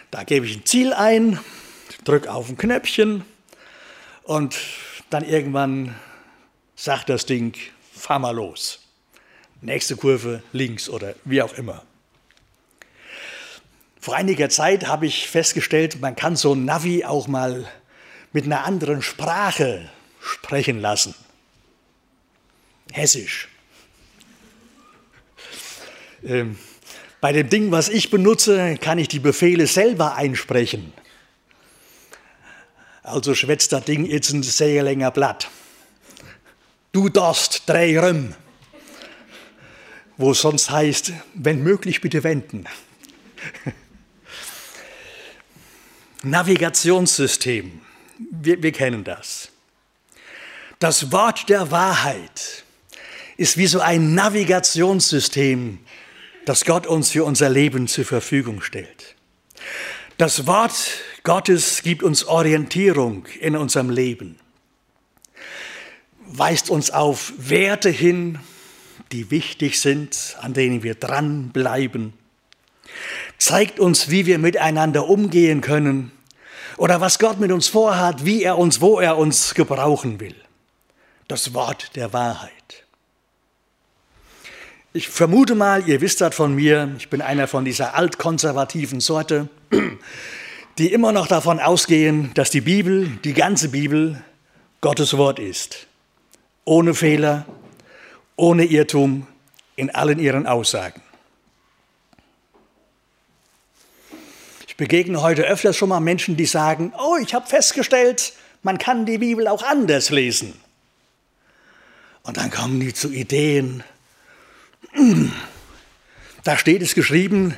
Da 0.10 0.24
gebe 0.24 0.48
ich 0.48 0.58
ein 0.58 0.66
Ziel 0.66 0.92
ein, 0.94 1.40
drücke 2.04 2.34
auf 2.34 2.50
ein 2.50 2.58
Knöpfchen 2.58 3.26
und 4.24 4.58
dann 5.12 5.24
irgendwann 5.24 5.94
sagt 6.76 7.10
das 7.10 7.28
Ding, 7.28 7.56
fahr 7.94 8.18
mal 8.18 8.36
los. 8.36 8.80
Nächste 9.62 9.96
Kurve 9.96 10.42
links 10.52 10.90
oder 10.90 11.14
wie 11.26 11.44
auch 11.44 11.54
immer. 11.54 11.84
Vor 14.08 14.16
einiger 14.16 14.48
Zeit 14.48 14.88
habe 14.88 15.06
ich 15.06 15.28
festgestellt, 15.28 16.00
man 16.00 16.16
kann 16.16 16.38
so 16.38 16.54
ein 16.54 16.64
Navi 16.64 17.04
auch 17.04 17.28
mal 17.28 17.70
mit 18.32 18.46
einer 18.46 18.64
anderen 18.64 19.02
Sprache 19.02 19.90
sprechen 20.22 20.80
lassen. 20.80 21.14
Hessisch. 22.94 23.50
Ähm, 26.24 26.58
bei 27.20 27.34
dem 27.34 27.50
Ding, 27.50 27.72
was 27.72 27.90
ich 27.90 28.10
benutze, 28.10 28.78
kann 28.78 28.98
ich 28.98 29.10
die 29.10 29.20
Befehle 29.20 29.68
selber 29.68 30.16
einsprechen. 30.16 30.94
Also 33.04 33.36
schwätzt 33.36 33.74
das 33.74 33.84
Ding 33.84 34.06
jetzt 34.06 34.32
ein 34.32 34.42
sehr 34.42 34.84
länger 34.84 35.12
Blatt. 35.12 35.50
Du 36.94 37.10
darfst 37.10 37.64
drei 37.68 38.00
rum. 38.00 38.34
Wo 40.16 40.34
sonst 40.34 40.72
heißt, 40.72 41.12
wenn 41.34 41.62
möglich, 41.62 42.00
bitte 42.00 42.24
wenden. 42.24 42.68
Navigationssystem. 46.30 47.82
Wir, 48.32 48.62
wir 48.62 48.72
kennen 48.72 49.04
das. 49.04 49.50
Das 50.80 51.12
Wort 51.12 51.50
der 51.50 51.72
Wahrheit 51.72 52.64
ist 53.38 53.58
wie 53.58 53.68
so 53.68 53.80
ein 53.80 54.14
Navigationssystem, 54.14 55.80
das 56.46 56.66
Gott 56.66 56.86
uns 56.88 57.12
für 57.12 57.24
unser 57.24 57.50
Leben 57.50 57.88
zur 57.88 58.06
Verfügung 58.06 58.62
stellt. 58.62 59.16
Das 60.18 60.48
Wort 60.48 60.74
Gottes 61.24 61.84
gibt 61.84 62.04
uns 62.04 62.26
Orientierung 62.26 63.26
in 63.40 63.56
unserem 63.56 63.90
Leben, 63.90 64.40
weist 66.26 66.70
uns 66.70 66.90
auf 66.90 67.34
Werte 67.38 67.90
hin, 67.90 68.40
die 69.12 69.30
wichtig 69.32 69.80
sind, 69.80 70.38
an 70.42 70.54
denen 70.54 70.84
wir 70.84 70.96
dranbleiben, 70.96 72.14
zeigt 73.38 73.80
uns, 73.80 74.10
wie 74.10 74.26
wir 74.26 74.40
miteinander 74.40 75.08
umgehen 75.08 75.62
können 75.62 76.12
oder 76.78 77.02
was 77.02 77.20
Gott 77.20 77.40
mit 77.40 77.52
uns 77.52 77.68
vorhat, 77.68 78.26
wie 78.26 78.44
er 78.44 78.58
uns, 78.58 78.82
wo 78.82 79.00
er 79.00 79.18
uns 79.18 79.54
gebrauchen 79.54 80.20
will. 80.20 80.36
Das 81.28 81.54
Wort 81.54 81.96
der 81.96 82.14
Wahrheit. 82.14 82.86
Ich 84.94 85.10
vermute 85.10 85.54
mal, 85.54 85.88
ihr 85.88 86.02
wisst 86.02 86.22
das 86.22 86.34
von 86.34 86.56
mir, 86.56 86.96
ich 86.98 87.10
bin 87.10 87.22
einer 87.22 87.48
von 87.48 87.66
dieser 87.66 87.96
altkonservativen 87.96 89.00
Sorte, 89.00 89.50
die 90.78 90.94
immer 90.94 91.12
noch 91.12 91.28
davon 91.28 91.60
ausgehen, 91.60 92.32
dass 92.34 92.50
die 92.50 92.62
Bibel, 92.62 93.10
die 93.24 93.34
ganze 93.34 93.70
Bibel, 93.70 94.24
Gottes 94.82 95.18
Wort 95.18 95.40
ist. 95.40 95.88
Ohne 96.66 96.94
Fehler, 96.94 97.46
ohne 98.36 98.66
Irrtum 98.66 99.28
in 99.76 99.90
allen 99.90 100.20
ihren 100.20 100.48
Aussagen. 100.48 101.02
Ich 104.78 104.86
begegne 104.86 105.24
heute 105.24 105.42
öfters 105.42 105.76
schon 105.76 105.90
mal 105.90 106.00
Menschen, 106.00 106.38
die 106.38 106.46
sagen, 106.46 106.94
oh, 107.00 107.18
ich 107.20 107.34
habe 107.34 107.48
festgestellt, 107.48 108.34
man 108.62 108.78
kann 108.78 109.08
die 109.08 109.18
Bibel 109.18 109.48
auch 109.48 109.64
anders 109.64 110.12
lesen. 110.12 110.54
Und 112.22 112.38
dann 112.38 112.52
kommen 112.52 112.80
die 112.80 112.94
zu 112.94 113.12
Ideen, 113.12 113.84
da 116.44 116.60
steht 116.60 116.84
es 116.84 116.94
geschrieben, 116.94 117.58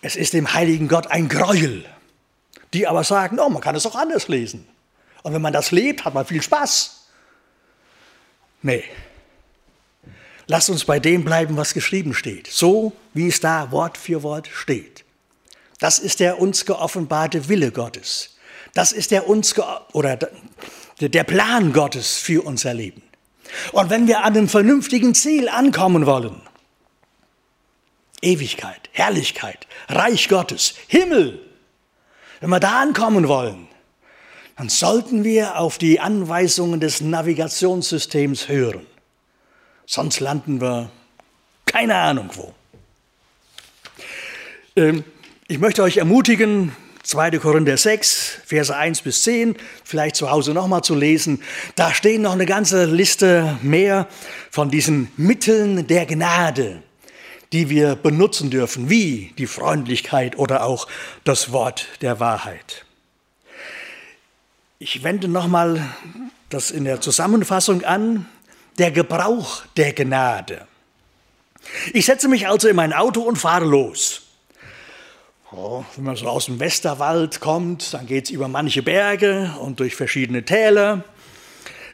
es 0.00 0.14
ist 0.14 0.32
dem 0.32 0.54
heiligen 0.54 0.86
Gott 0.86 1.08
ein 1.08 1.28
Gräuel. 1.28 1.84
Die 2.72 2.86
aber 2.86 3.02
sagen, 3.02 3.40
oh, 3.40 3.48
man 3.48 3.60
kann 3.60 3.74
es 3.74 3.84
auch 3.84 3.96
anders 3.96 4.28
lesen. 4.28 4.64
Und 5.24 5.32
wenn 5.32 5.42
man 5.42 5.52
das 5.52 5.72
lebt, 5.72 6.04
hat 6.04 6.14
man 6.14 6.24
viel 6.24 6.40
Spaß. 6.40 7.04
Nee. 8.62 8.84
Lasst 10.46 10.70
uns 10.70 10.84
bei 10.84 11.00
dem 11.00 11.24
bleiben, 11.24 11.56
was 11.56 11.74
geschrieben 11.74 12.14
steht. 12.14 12.46
So, 12.46 12.92
wie 13.12 13.26
es 13.26 13.40
da 13.40 13.72
Wort 13.72 13.98
für 13.98 14.22
Wort 14.22 14.46
steht. 14.46 15.04
Das 15.78 15.98
ist 15.98 16.20
der 16.20 16.40
uns 16.40 16.64
geoffenbarte 16.64 17.48
Wille 17.48 17.70
Gottes. 17.70 18.36
Das 18.74 18.92
ist 18.92 19.10
der 19.10 19.28
uns 19.28 19.54
oder 19.92 20.18
der 21.00 21.24
Plan 21.24 21.72
Gottes 21.72 22.16
für 22.16 22.44
unser 22.44 22.74
Leben. 22.74 23.02
Und 23.72 23.90
wenn 23.90 24.06
wir 24.06 24.18
an 24.18 24.36
einem 24.36 24.48
vernünftigen 24.48 25.14
Ziel 25.14 25.48
ankommen 25.48 26.06
wollen, 26.06 26.40
Ewigkeit, 28.20 28.90
Herrlichkeit, 28.92 29.66
Reich 29.88 30.28
Gottes, 30.28 30.74
Himmel, 30.88 31.40
wenn 32.40 32.50
wir 32.50 32.60
da 32.60 32.80
ankommen 32.80 33.28
wollen, 33.28 33.68
dann 34.56 34.68
sollten 34.68 35.22
wir 35.22 35.58
auf 35.58 35.78
die 35.78 36.00
Anweisungen 36.00 36.80
des 36.80 37.00
Navigationssystems 37.00 38.48
hören. 38.48 38.86
Sonst 39.86 40.18
landen 40.20 40.60
wir 40.60 40.90
keine 41.64 41.94
Ahnung 41.94 42.30
wo. 42.34 42.52
Ähm, 44.74 45.04
ich 45.50 45.58
möchte 45.58 45.82
euch 45.82 45.96
ermutigen, 45.96 46.76
2. 47.04 47.38
Korinther 47.38 47.78
6, 47.78 48.40
Verse 48.44 48.76
1 48.76 49.00
bis 49.00 49.22
10, 49.22 49.56
vielleicht 49.82 50.14
zu 50.14 50.30
Hause 50.30 50.52
nochmal 50.52 50.82
zu 50.82 50.94
lesen. 50.94 51.42
Da 51.74 51.94
stehen 51.94 52.20
noch 52.20 52.32
eine 52.32 52.44
ganze 52.44 52.84
Liste 52.84 53.58
mehr 53.62 54.08
von 54.50 54.70
diesen 54.70 55.10
Mitteln 55.16 55.86
der 55.86 56.04
Gnade, 56.04 56.82
die 57.52 57.70
wir 57.70 57.96
benutzen 57.96 58.50
dürfen, 58.50 58.90
wie 58.90 59.32
die 59.38 59.46
Freundlichkeit 59.46 60.36
oder 60.36 60.64
auch 60.64 60.86
das 61.24 61.50
Wort 61.50 61.88
der 62.02 62.20
Wahrheit. 62.20 62.84
Ich 64.78 65.02
wende 65.02 65.28
nochmal 65.28 65.82
das 66.50 66.70
in 66.70 66.84
der 66.84 67.00
Zusammenfassung 67.00 67.84
an, 67.84 68.26
der 68.76 68.90
Gebrauch 68.90 69.62
der 69.78 69.94
Gnade. 69.94 70.66
Ich 71.94 72.04
setze 72.04 72.28
mich 72.28 72.46
also 72.46 72.68
in 72.68 72.76
mein 72.76 72.92
Auto 72.92 73.22
und 73.22 73.38
fahre 73.38 73.64
los. 73.64 74.27
Oh, 75.50 75.82
wenn 75.96 76.04
man 76.04 76.14
so 76.14 76.28
aus 76.28 76.44
dem 76.44 76.60
Westerwald 76.60 77.40
kommt, 77.40 77.94
dann 77.94 78.06
geht 78.06 78.26
es 78.26 78.30
über 78.30 78.48
manche 78.48 78.82
Berge 78.82 79.54
und 79.62 79.80
durch 79.80 79.96
verschiedene 79.96 80.44
Täler. 80.44 81.04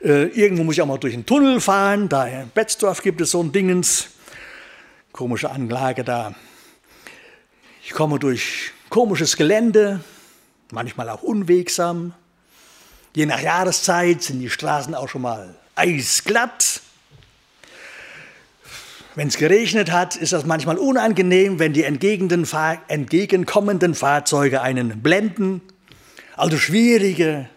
Äh, 0.03 0.25
irgendwo 0.31 0.65
muss 0.65 0.75
ich 0.75 0.83
auch 0.83 0.87
mal 0.87 0.99
durch 0.99 1.15
einen 1.15 1.25
Tunnel 1.25 1.61
fahren. 1.61 2.09
Da 2.09 2.27
in 2.27 2.51
Betzdorf 2.53 3.01
gibt 3.01 3.21
es 3.21 3.31
so 3.31 3.41
ein 3.41 3.53
Dingens. 3.53 4.09
Komische 5.13 5.53
Anlage 5.53 6.03
da. 6.03 6.35
Ich 7.85 7.93
komme 7.93 8.19
durch 8.19 8.73
komisches 8.89 9.37
Gelände, 9.37 10.01
manchmal 10.73 11.09
auch 11.09 11.23
unwegsam. 11.23 12.13
Je 13.15 13.25
nach 13.25 13.41
Jahreszeit 13.41 14.21
sind 14.21 14.41
die 14.41 14.51
Straßen 14.51 14.97
auch 14.97 15.09
schon 15.09 15.23
mal 15.23 15.55
eisglatt. 15.77 16.81
Wenn 19.17 19.29
es 19.29 19.37
geregnet 19.37 19.93
hat, 19.93 20.17
ist 20.17 20.33
das 20.33 20.45
manchmal 20.45 20.77
unangenehm, 20.77 21.61
wenn 21.61 21.73
die 21.73 21.85
entgegenkommenden 21.85 23.95
Fahrzeuge 23.95 24.61
einen 24.61 25.03
blenden. 25.03 25.61
Also 26.37 26.59
schwierige 26.59 27.49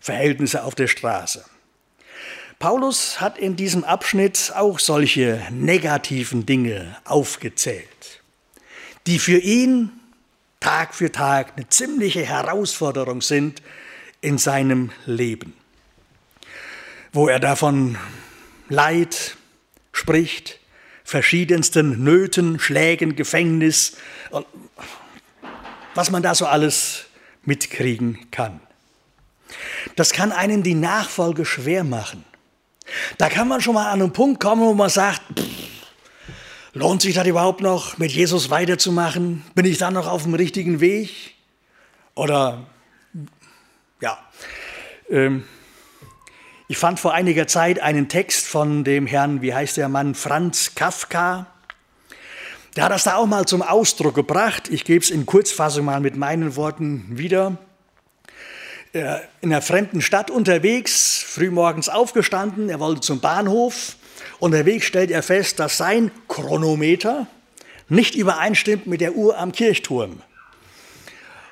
Verhältnisse 0.00 0.64
auf 0.64 0.74
der 0.74 0.86
Straße. 0.86 1.44
Paulus 2.58 3.20
hat 3.20 3.38
in 3.38 3.56
diesem 3.56 3.84
Abschnitt 3.84 4.52
auch 4.54 4.78
solche 4.78 5.42
negativen 5.50 6.46
Dinge 6.46 6.96
aufgezählt, 7.04 8.22
die 9.06 9.18
für 9.18 9.38
ihn 9.38 9.90
Tag 10.60 10.94
für 10.94 11.10
Tag 11.10 11.54
eine 11.56 11.68
ziemliche 11.68 12.24
Herausforderung 12.24 13.20
sind 13.20 13.62
in 14.20 14.38
seinem 14.38 14.92
Leben, 15.06 15.54
wo 17.12 17.26
er 17.26 17.40
davon 17.40 17.98
Leid 18.68 19.36
spricht, 19.92 20.60
verschiedensten 21.12 22.02
Nöten, 22.02 22.58
Schlägen, 22.58 23.16
Gefängnis, 23.16 23.96
was 25.94 26.10
man 26.10 26.22
da 26.22 26.34
so 26.34 26.46
alles 26.46 27.04
mitkriegen 27.44 28.30
kann. 28.30 28.60
Das 29.94 30.12
kann 30.12 30.32
einem 30.32 30.62
die 30.62 30.74
Nachfolge 30.74 31.44
schwer 31.44 31.84
machen. 31.84 32.24
Da 33.18 33.28
kann 33.28 33.46
man 33.46 33.60
schon 33.60 33.74
mal 33.74 33.90
an 33.90 34.00
einen 34.00 34.12
Punkt 34.12 34.40
kommen, 34.40 34.62
wo 34.62 34.72
man 34.72 34.88
sagt, 34.88 35.20
pff, 35.38 35.44
Lohnt 36.74 37.02
sich 37.02 37.14
das 37.14 37.26
überhaupt 37.26 37.60
noch, 37.60 37.98
mit 37.98 38.12
Jesus 38.12 38.48
weiterzumachen? 38.48 39.44
Bin 39.54 39.66
ich 39.66 39.76
dann 39.76 39.92
noch 39.92 40.06
auf 40.06 40.22
dem 40.22 40.32
richtigen 40.32 40.80
Weg? 40.80 41.34
Oder, 42.14 42.66
ja, 44.00 44.18
ähm, 45.10 45.44
ich 46.72 46.78
fand 46.78 46.98
vor 46.98 47.12
einiger 47.12 47.46
Zeit 47.46 47.80
einen 47.80 48.08
Text 48.08 48.46
von 48.46 48.82
dem 48.82 49.06
Herrn, 49.06 49.42
wie 49.42 49.52
heißt 49.52 49.76
der 49.76 49.90
Mann, 49.90 50.14
Franz 50.14 50.74
Kafka. 50.74 51.46
Der 52.74 52.84
hat 52.84 52.92
das 52.92 53.04
da 53.04 53.16
auch 53.16 53.26
mal 53.26 53.44
zum 53.44 53.60
Ausdruck 53.60 54.14
gebracht. 54.14 54.70
Ich 54.70 54.86
gebe 54.86 55.04
es 55.04 55.10
in 55.10 55.26
Kurzfassung 55.26 55.84
mal 55.84 56.00
mit 56.00 56.16
meinen 56.16 56.56
Worten 56.56 57.04
wieder. 57.10 57.58
In 58.94 59.02
einer 59.42 59.60
fremden 59.60 60.00
Stadt 60.00 60.30
unterwegs, 60.30 61.22
frühmorgens 61.22 61.90
aufgestanden, 61.90 62.70
er 62.70 62.80
wollte 62.80 63.02
zum 63.02 63.20
Bahnhof. 63.20 63.96
Unterwegs 64.38 64.86
stellt 64.86 65.10
er 65.10 65.22
fest, 65.22 65.58
dass 65.58 65.76
sein 65.76 66.10
Chronometer 66.26 67.26
nicht 67.90 68.14
übereinstimmt 68.14 68.86
mit 68.86 69.02
der 69.02 69.14
Uhr 69.14 69.36
am 69.36 69.52
Kirchturm. 69.52 70.22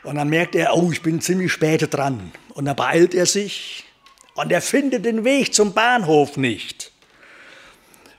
Und 0.02 0.14
dann 0.14 0.30
merkt 0.30 0.54
er, 0.54 0.74
oh, 0.74 0.90
ich 0.90 1.02
bin 1.02 1.20
ziemlich 1.20 1.52
spät 1.52 1.92
dran. 1.92 2.32
Und 2.54 2.64
dann 2.64 2.76
beeilt 2.76 3.14
er 3.14 3.26
sich 3.26 3.84
und 4.34 4.52
er 4.52 4.62
findet 4.62 5.04
den 5.04 5.24
Weg 5.24 5.54
zum 5.54 5.72
Bahnhof 5.72 6.36
nicht. 6.36 6.92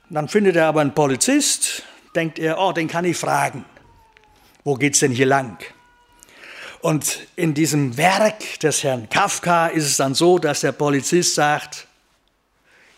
dann 0.09 0.27
findet 0.27 0.55
er 0.55 0.65
aber 0.67 0.81
einen 0.81 0.93
Polizist, 0.93 1.83
denkt 2.15 2.37
er, 2.37 2.59
oh, 2.59 2.73
den 2.73 2.87
kann 2.87 3.05
ich 3.05 3.17
fragen. 3.17 3.63
Wo 4.63 4.75
geht's 4.75 4.99
denn 4.99 5.11
hier 5.11 5.25
lang? 5.25 5.57
Und 6.81 7.27
in 7.35 7.53
diesem 7.53 7.95
Werk 7.97 8.59
des 8.59 8.83
Herrn 8.83 9.07
Kafka 9.09 9.67
ist 9.67 9.85
es 9.85 9.97
dann 9.97 10.15
so, 10.15 10.39
dass 10.39 10.61
der 10.61 10.71
Polizist 10.71 11.35
sagt, 11.35 11.87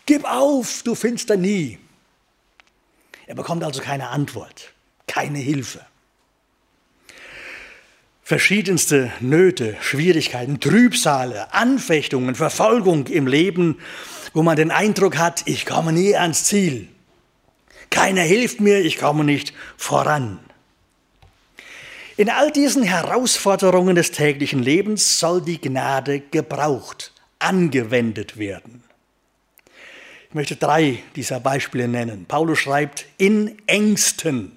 gib 0.06 0.24
auf, 0.24 0.82
du 0.82 0.94
findest 0.94 1.30
da 1.30 1.36
nie. 1.36 1.78
Er 3.26 3.34
bekommt 3.34 3.62
also 3.62 3.80
keine 3.80 4.08
Antwort, 4.08 4.72
keine 5.06 5.38
Hilfe. 5.38 5.84
Verschiedenste 8.26 9.12
Nöte, 9.20 9.76
Schwierigkeiten, 9.82 10.58
Trübsale, 10.58 11.52
Anfechtungen, 11.52 12.34
Verfolgung 12.34 13.06
im 13.08 13.26
Leben, 13.26 13.78
wo 14.32 14.42
man 14.42 14.56
den 14.56 14.70
Eindruck 14.70 15.18
hat, 15.18 15.42
ich 15.44 15.66
komme 15.66 15.92
nie 15.92 16.16
ans 16.16 16.44
Ziel. 16.44 16.88
Keiner 17.90 18.22
hilft 18.22 18.60
mir, 18.60 18.80
ich 18.80 18.96
komme 18.96 19.24
nicht 19.24 19.52
voran. 19.76 20.40
In 22.16 22.30
all 22.30 22.50
diesen 22.50 22.82
Herausforderungen 22.82 23.94
des 23.94 24.10
täglichen 24.10 24.62
Lebens 24.62 25.18
soll 25.18 25.42
die 25.42 25.60
Gnade 25.60 26.20
gebraucht, 26.20 27.12
angewendet 27.40 28.38
werden. 28.38 28.84
Ich 30.30 30.34
möchte 30.34 30.56
drei 30.56 31.00
dieser 31.14 31.40
Beispiele 31.40 31.88
nennen. 31.88 32.24
Paulus 32.26 32.58
schreibt, 32.58 33.04
in 33.18 33.58
Ängsten. 33.66 34.56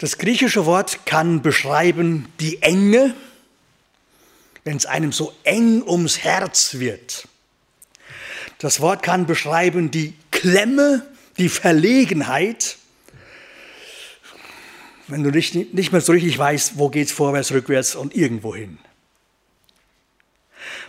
Das 0.00 0.16
griechische 0.16 0.64
Wort 0.64 1.04
kann 1.04 1.42
beschreiben 1.42 2.26
die 2.40 2.62
Enge, 2.62 3.14
wenn 4.64 4.78
es 4.78 4.86
einem 4.86 5.12
so 5.12 5.34
eng 5.44 5.82
ums 5.82 6.18
Herz 6.24 6.78
wird. 6.78 7.28
Das 8.56 8.80
Wort 8.80 9.02
kann 9.02 9.26
beschreiben 9.26 9.90
die 9.90 10.14
Klemme, 10.30 11.06
die 11.36 11.50
Verlegenheit, 11.50 12.78
wenn 15.06 15.22
du 15.22 15.30
nicht, 15.30 15.54
nicht 15.54 15.92
mehr 15.92 16.00
so 16.00 16.12
richtig 16.12 16.38
weißt, 16.38 16.78
wo 16.78 16.88
geht 16.88 17.08
es 17.08 17.12
vorwärts, 17.12 17.52
rückwärts 17.52 17.94
und 17.94 18.16
irgendwo 18.16 18.56
hin. 18.56 18.78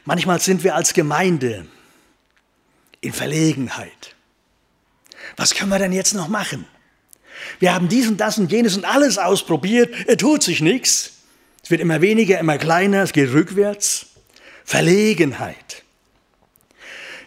Manchmal 0.05 0.39
sind 0.39 0.63
wir 0.63 0.73
als 0.73 0.93
Gemeinde 0.93 1.65
in 3.01 3.11
Verlegenheit. 3.11 4.15
Was 5.35 5.53
können 5.53 5.69
wir 5.69 5.79
denn 5.79 5.91
jetzt 5.91 6.13
noch 6.13 6.29
machen? 6.29 6.65
Wir 7.59 7.73
haben 7.73 7.87
dies 7.87 8.07
und 8.07 8.17
das 8.17 8.37
und 8.37 8.51
jenes 8.51 8.75
und 8.75 8.85
alles 8.85 9.17
ausprobiert. 9.17 9.93
Es 10.07 10.17
tut 10.17 10.43
sich 10.43 10.61
nichts. 10.61 11.13
Es 11.63 11.69
wird 11.69 11.81
immer 11.81 12.01
weniger, 12.01 12.39
immer 12.39 12.57
kleiner, 12.57 13.03
es 13.03 13.13
geht 13.13 13.31
rückwärts. 13.31 14.07
Verlegenheit. 14.65 15.83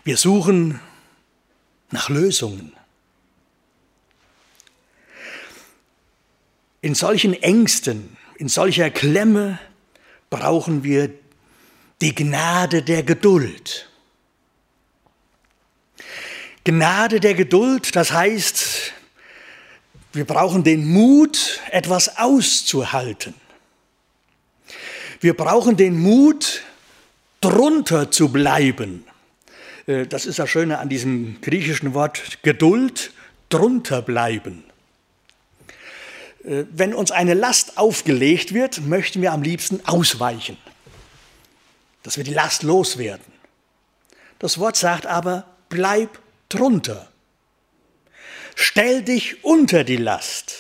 Wir 0.02 0.16
suchen 0.16 0.80
nach 1.90 2.08
Lösungen. 2.08 2.72
In 6.80 6.94
solchen 6.94 7.32
Ängsten, 7.32 8.16
in 8.36 8.48
solcher 8.48 8.90
Klemme 8.90 9.58
brauchen 10.28 10.84
wir 10.84 11.10
die 12.02 12.14
Gnade 12.14 12.82
der 12.82 13.02
Geduld. 13.02 13.88
Gnade 16.64 17.20
der 17.20 17.34
Geduld, 17.34 17.94
das 17.94 18.12
heißt, 18.12 18.92
wir 20.14 20.24
brauchen 20.24 20.64
den 20.64 20.86
Mut, 20.86 21.60
etwas 21.70 22.16
auszuhalten. 22.18 23.34
Wir 25.20 25.34
brauchen 25.34 25.76
den 25.76 25.98
Mut, 25.98 26.62
drunter 27.40 28.10
zu 28.10 28.28
bleiben. 28.28 29.04
Äh, 29.86 30.06
das 30.06 30.26
ist 30.26 30.38
das 30.38 30.48
Schöne 30.48 30.78
an 30.78 30.88
diesem 30.88 31.40
griechischen 31.40 31.94
Wort 31.94 32.42
Geduld, 32.42 33.12
drunter 33.48 34.02
bleiben. 34.02 34.64
Äh, 36.44 36.64
wenn 36.70 36.94
uns 36.94 37.10
eine 37.10 37.34
Last 37.34 37.78
aufgelegt 37.78 38.54
wird, 38.54 38.86
möchten 38.86 39.22
wir 39.22 39.32
am 39.32 39.42
liebsten 39.42 39.80
ausweichen, 39.86 40.56
dass 42.02 42.16
wir 42.16 42.24
die 42.24 42.34
Last 42.34 42.62
loswerden. 42.62 43.32
Das 44.38 44.58
Wort 44.58 44.76
sagt 44.76 45.06
aber, 45.06 45.44
bleib 45.68 46.18
drunter. 46.48 47.08
Stell 48.54 49.02
dich 49.02 49.44
unter 49.44 49.84
die 49.84 49.96
Last. 49.96 50.56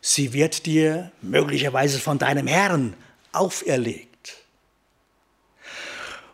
Sie 0.00 0.32
wird 0.32 0.66
dir 0.66 1.12
möglicherweise 1.22 1.98
von 1.98 2.18
deinem 2.18 2.46
Herrn 2.46 2.94
auferlegt. 3.32 4.36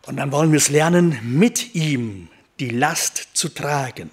Und 0.07 0.17
dann 0.17 0.33
wollen 0.33 0.53
wir 0.53 0.59
es 0.59 0.69
lernen, 0.69 1.19
mit 1.23 1.75
ihm 1.75 2.29
die 2.61 2.71
Last 2.71 3.29
zu 3.33 3.49
tragen, 3.49 4.11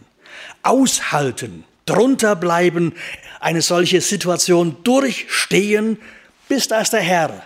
aushalten, 0.63 1.63
drunter 1.85 2.35
bleiben, 2.35 2.95
eine 3.39 3.61
solche 3.61 4.01
Situation 4.01 4.77
durchstehen, 4.83 5.99
bis 6.47 6.67
dass 6.67 6.91
der 6.91 7.01
Herr 7.01 7.43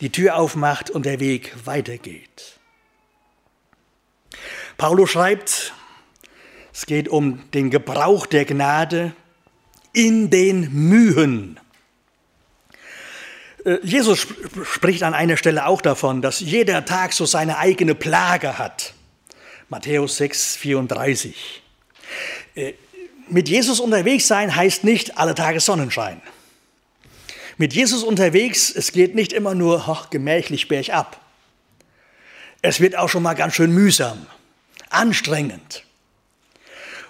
die 0.00 0.10
Tür 0.10 0.36
aufmacht 0.36 0.90
und 0.90 1.06
der 1.06 1.20
Weg 1.20 1.52
weitergeht. 1.64 2.58
Paulus 4.76 5.10
schreibt, 5.10 5.72
es 6.74 6.86
geht 6.86 7.08
um 7.08 7.48
den 7.52 7.70
Gebrauch 7.70 8.26
der 8.26 8.44
Gnade 8.44 9.14
in 9.92 10.28
den 10.28 10.72
Mühen. 10.72 11.60
Äh, 13.64 13.78
Jesus 13.84 14.26
spricht 14.64 15.04
an 15.04 15.14
einer 15.14 15.36
Stelle 15.36 15.66
auch 15.66 15.80
davon, 15.80 16.20
dass 16.20 16.40
jeder 16.40 16.84
Tag 16.84 17.12
so 17.12 17.26
seine 17.26 17.58
eigene 17.58 17.94
Plage 17.94 18.58
hat. 18.58 18.92
Matthäus 19.68 20.16
6, 20.16 20.56
34. 20.56 21.62
Äh, 22.56 22.72
mit 23.28 23.48
Jesus 23.48 23.78
unterwegs 23.78 24.26
sein 24.26 24.54
heißt 24.54 24.82
nicht 24.82 25.16
alle 25.16 25.36
Tage 25.36 25.60
Sonnenschein. 25.60 26.20
Mit 27.56 27.72
Jesus 27.72 28.02
unterwegs, 28.02 28.72
es 28.74 28.90
geht 28.90 29.14
nicht 29.14 29.32
immer 29.32 29.54
nur 29.54 29.88
ach, 29.88 30.10
gemächlich 30.10 30.66
bergab. 30.66 31.20
Es 32.62 32.80
wird 32.80 32.98
auch 32.98 33.08
schon 33.08 33.22
mal 33.22 33.34
ganz 33.34 33.54
schön 33.54 33.72
mühsam, 33.72 34.26
anstrengend 34.90 35.83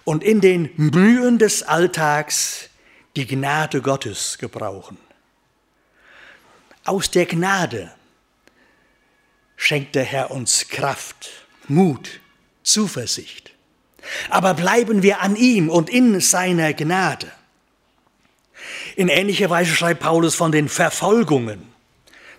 und 0.04 0.22
in 0.22 0.40
den 0.40 0.70
Mühen 0.76 1.38
des 1.38 1.62
Alltags 1.62 2.68
die 3.16 3.26
Gnade 3.26 3.80
Gottes 3.80 4.38
gebrauchen. 4.38 4.98
Aus 6.84 7.10
der 7.10 7.26
Gnade 7.26 7.92
schenkt 9.56 9.94
der 9.94 10.04
Herr 10.04 10.30
uns 10.30 10.68
Kraft, 10.68 11.30
Mut, 11.68 12.20
Zuversicht. 12.62 13.52
Aber 14.28 14.52
bleiben 14.52 15.02
wir 15.02 15.20
an 15.20 15.36
ihm 15.36 15.70
und 15.70 15.88
in 15.88 16.20
seiner 16.20 16.74
Gnade. 16.74 17.30
In 18.96 19.08
ähnlicher 19.08 19.48
Weise 19.48 19.74
schreibt 19.74 20.00
Paulus 20.00 20.34
von 20.34 20.52
den 20.52 20.68
Verfolgungen. 20.68 21.72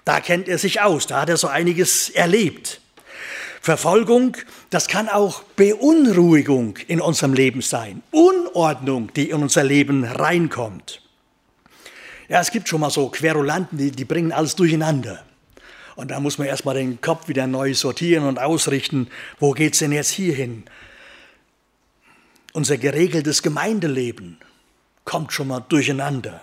Da 0.04 0.20
kennt 0.20 0.48
er 0.48 0.60
sich 0.60 0.82
aus, 0.82 1.08
da 1.08 1.22
hat 1.22 1.30
er 1.30 1.38
so 1.38 1.48
einiges 1.48 2.10
erlebt. 2.10 2.82
Verfolgung, 3.66 4.38
das 4.70 4.88
kann 4.88 5.10
auch 5.10 5.42
Beunruhigung 5.56 6.78
in 6.88 7.02
unserem 7.02 7.34
Leben 7.34 7.64
sein, 7.64 8.04
Unordnung, 8.12 9.12
die 9.16 9.32
in 9.32 9.42
unser 9.42 9.64
Leben 9.64 10.04
reinkommt. 10.04 11.02
Ja, 12.30 12.42
es 12.42 12.52
gibt 12.52 12.70
schon 12.70 12.82
mal 12.82 12.92
so 12.92 13.10
Querulanten, 13.10 13.80
die, 13.80 13.90
die 13.90 14.06
bringen 14.06 14.32
alles 14.32 14.56
durcheinander. 14.56 15.26
Und 15.96 16.12
da 16.12 16.20
muss 16.20 16.38
man 16.38 16.46
erstmal 16.46 16.76
den 16.76 17.02
Kopf 17.02 17.28
wieder 17.28 17.48
neu 17.48 17.74
sortieren 17.74 18.28
und 18.28 18.38
ausrichten, 18.38 19.08
wo 19.40 19.54
geht 19.54 19.74
es 19.74 19.80
denn 19.80 19.92
jetzt 19.92 20.12
hier 20.12 20.36
hin? 20.36 20.66
Unser 22.54 22.78
geregeltes 22.78 23.42
Gemeindeleben 23.42 24.38
kommt 25.06 25.34
schon 25.34 25.48
mal 25.48 25.62
durcheinander. 25.62 26.40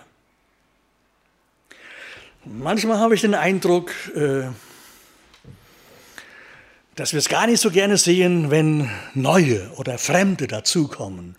Manchmal 2.43 2.97
habe 2.97 3.15
ich 3.15 3.21
den 3.21 3.33
Eindruck, 3.33 3.93
äh, 4.13 4.49
dass 6.95 7.13
wir 7.13 7.19
es 7.19 7.29
gar 7.29 7.47
nicht 7.47 7.59
so 7.59 7.71
gerne 7.71 7.97
sehen, 7.97 8.51
wenn 8.51 8.89
neue 9.13 9.71
oder 9.77 9.97
Fremde 9.97 10.47
dazukommen. 10.47 11.35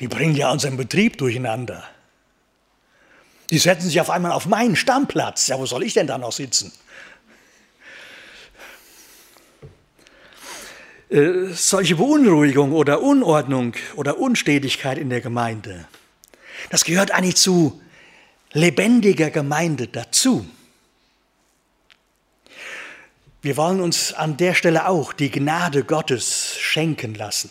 Die 0.00 0.08
bringen 0.08 0.34
ja 0.34 0.50
unseren 0.50 0.76
Betrieb 0.76 1.18
durcheinander. 1.18 1.84
Die 3.50 3.58
setzen 3.58 3.88
sich 3.88 4.00
auf 4.00 4.10
einmal 4.10 4.32
auf 4.32 4.46
meinen 4.46 4.74
Stammplatz. 4.74 5.46
Ja, 5.46 5.58
wo 5.58 5.66
soll 5.66 5.84
ich 5.84 5.94
denn 5.94 6.06
da 6.06 6.18
noch 6.18 6.32
sitzen? 6.32 6.72
Äh, 11.10 11.52
solche 11.52 11.96
Beunruhigung 11.96 12.72
oder 12.72 13.02
Unordnung 13.02 13.74
oder 13.96 14.18
Unstetigkeit 14.18 14.96
in 14.96 15.10
der 15.10 15.20
Gemeinde, 15.20 15.86
das 16.70 16.84
gehört 16.84 17.10
eigentlich 17.10 17.36
zu 17.36 17.82
lebendiger 18.52 19.30
Gemeinde 19.30 19.88
dazu. 19.88 20.46
Wir 23.42 23.56
wollen 23.56 23.80
uns 23.80 24.12
an 24.12 24.36
der 24.36 24.54
Stelle 24.54 24.86
auch 24.86 25.12
die 25.12 25.30
Gnade 25.30 25.82
Gottes 25.82 26.56
schenken 26.60 27.16
lassen. 27.16 27.50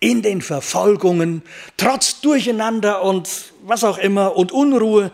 In 0.00 0.22
den 0.22 0.40
Verfolgungen, 0.40 1.42
trotz 1.76 2.22
Durcheinander 2.22 3.02
und 3.02 3.28
was 3.62 3.84
auch 3.84 3.98
immer 3.98 4.36
und 4.36 4.52
Unruhe 4.52 5.12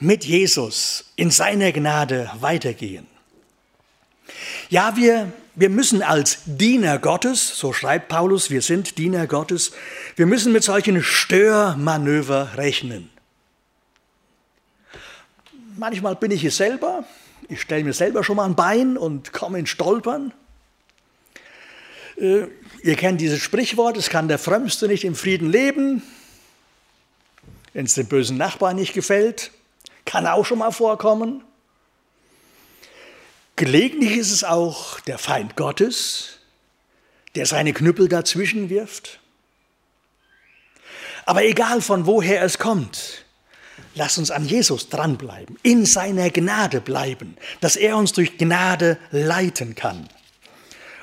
mit 0.00 0.24
Jesus 0.24 1.12
in 1.14 1.30
seiner 1.30 1.70
Gnade 1.70 2.30
weitergehen. 2.40 3.06
Ja, 4.70 4.96
wir, 4.96 5.32
wir 5.54 5.70
müssen 5.70 6.02
als 6.02 6.40
Diener 6.44 6.98
Gottes, 6.98 7.56
so 7.56 7.72
schreibt 7.72 8.08
Paulus, 8.08 8.50
wir 8.50 8.60
sind 8.60 8.98
Diener 8.98 9.28
Gottes, 9.28 9.70
wir 10.16 10.26
müssen 10.26 10.52
mit 10.52 10.64
solchen 10.64 11.02
Störmanöver 11.02 12.56
rechnen. 12.56 13.08
Manchmal 15.76 16.16
bin 16.16 16.32
ich 16.32 16.44
es 16.44 16.56
selber, 16.56 17.04
ich 17.48 17.60
stelle 17.60 17.84
mir 17.84 17.92
selber 17.92 18.22
schon 18.22 18.36
mal 18.36 18.44
ein 18.44 18.56
Bein 18.56 18.96
und 18.96 19.32
komme 19.32 19.58
in 19.58 19.66
Stolpern. 19.66 20.32
Äh, 22.16 22.46
ihr 22.82 22.96
kennt 22.96 23.20
dieses 23.20 23.40
Sprichwort, 23.40 23.96
es 23.96 24.10
kann 24.10 24.28
der 24.28 24.38
Frömmste 24.38 24.86
nicht 24.86 25.04
im 25.04 25.14
Frieden 25.14 25.50
leben, 25.50 26.02
wenn 27.72 27.86
es 27.86 27.94
dem 27.94 28.06
bösen 28.06 28.36
Nachbarn 28.36 28.76
nicht 28.76 28.92
gefällt. 28.92 29.50
Kann 30.04 30.26
auch 30.26 30.44
schon 30.44 30.58
mal 30.58 30.72
vorkommen. 30.72 31.42
Gelegentlich 33.56 34.16
ist 34.16 34.30
es 34.30 34.44
auch 34.44 35.00
der 35.00 35.18
Feind 35.18 35.56
Gottes, 35.56 36.38
der 37.34 37.46
seine 37.46 37.72
Knüppel 37.72 38.08
dazwischen 38.08 38.70
wirft. 38.70 39.20
Aber 41.24 41.44
egal 41.44 41.80
von 41.82 42.06
woher 42.06 42.42
es 42.42 42.58
kommt, 42.58 43.24
Lass 43.98 44.16
uns 44.16 44.30
an 44.30 44.46
Jesus 44.46 44.90
dranbleiben, 44.90 45.58
in 45.64 45.84
seiner 45.84 46.30
Gnade 46.30 46.80
bleiben, 46.80 47.36
dass 47.60 47.74
er 47.74 47.96
uns 47.96 48.12
durch 48.12 48.38
Gnade 48.38 48.96
leiten 49.10 49.74
kann. 49.74 50.08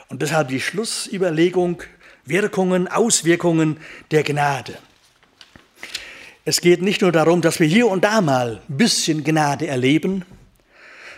Und 0.07 0.21
deshalb 0.21 0.47
die 0.47 0.61
Schlussüberlegung, 0.61 1.83
Wirkungen, 2.23 2.87
Auswirkungen 2.87 3.81
der 4.11 4.23
Gnade. 4.23 4.77
Es 6.45 6.61
geht 6.61 6.81
nicht 6.81 7.01
nur 7.01 7.11
darum, 7.11 7.41
dass 7.41 7.59
wir 7.59 7.67
hier 7.67 7.87
und 7.87 8.05
da 8.05 8.21
mal 8.21 8.61
ein 8.69 8.77
bisschen 8.77 9.25
Gnade 9.25 9.67
erleben, 9.67 10.23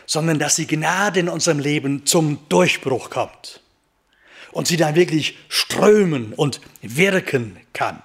sondern 0.07 0.39
dass 0.39 0.55
die 0.55 0.65
Gnade 0.65 1.19
in 1.19 1.29
unserem 1.29 1.59
Leben 1.59 2.07
zum 2.07 2.39
Durchbruch 2.49 3.11
kommt 3.11 3.61
und 4.51 4.67
sie 4.67 4.77
dann 4.77 4.95
wirklich 4.95 5.37
strömen 5.47 6.33
und 6.33 6.59
wirken 6.81 7.55
kann. 7.73 8.01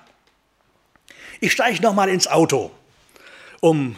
Ich 1.41 1.53
steige 1.53 1.81
noch 1.81 1.95
mal 1.95 2.11
ins 2.11 2.27
Auto 2.29 2.71
um 3.63 3.97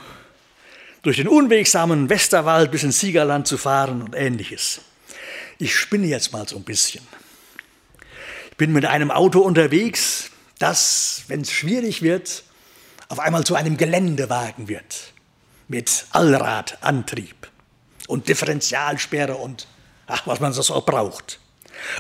durch 1.01 1.17
den 1.17 1.27
unwegsamen 1.27 2.11
Westerwald 2.11 2.71
bis 2.71 2.83
ins 2.83 3.01
Siegerland 3.01 3.47
zu 3.49 3.57
fahren 3.57 4.03
und 4.03 4.15
ähnliches. 4.15 4.83
Ich 5.59 5.75
spinne 5.75 6.07
jetzt 6.07 6.33
mal 6.33 6.47
so 6.47 6.57
ein 6.57 6.65
bisschen. 6.65 7.07
Ich 8.51 8.57
bin 8.59 8.73
mit 8.73 8.85
einem 8.85 9.11
Auto 9.11 9.41
unterwegs, 9.41 10.31
das, 10.59 11.23
wenn 11.29 11.41
es 11.41 11.51
schwierig 11.51 12.03
wird, 12.03 12.45
auf 13.09 13.19
einmal 13.19 13.45
zu 13.45 13.55
einem 13.55 13.77
Geländewagen 13.79 14.69
wird. 14.69 15.15
Mit 15.67 16.07
Allradantrieb 16.11 17.49
und 18.07 18.29
Differentialsperre 18.29 19.35
und 19.35 19.67
ach, 20.07 20.27
was 20.27 20.41
man 20.41 20.53
so 20.53 20.75
auch 20.75 20.85
braucht. 20.85 21.41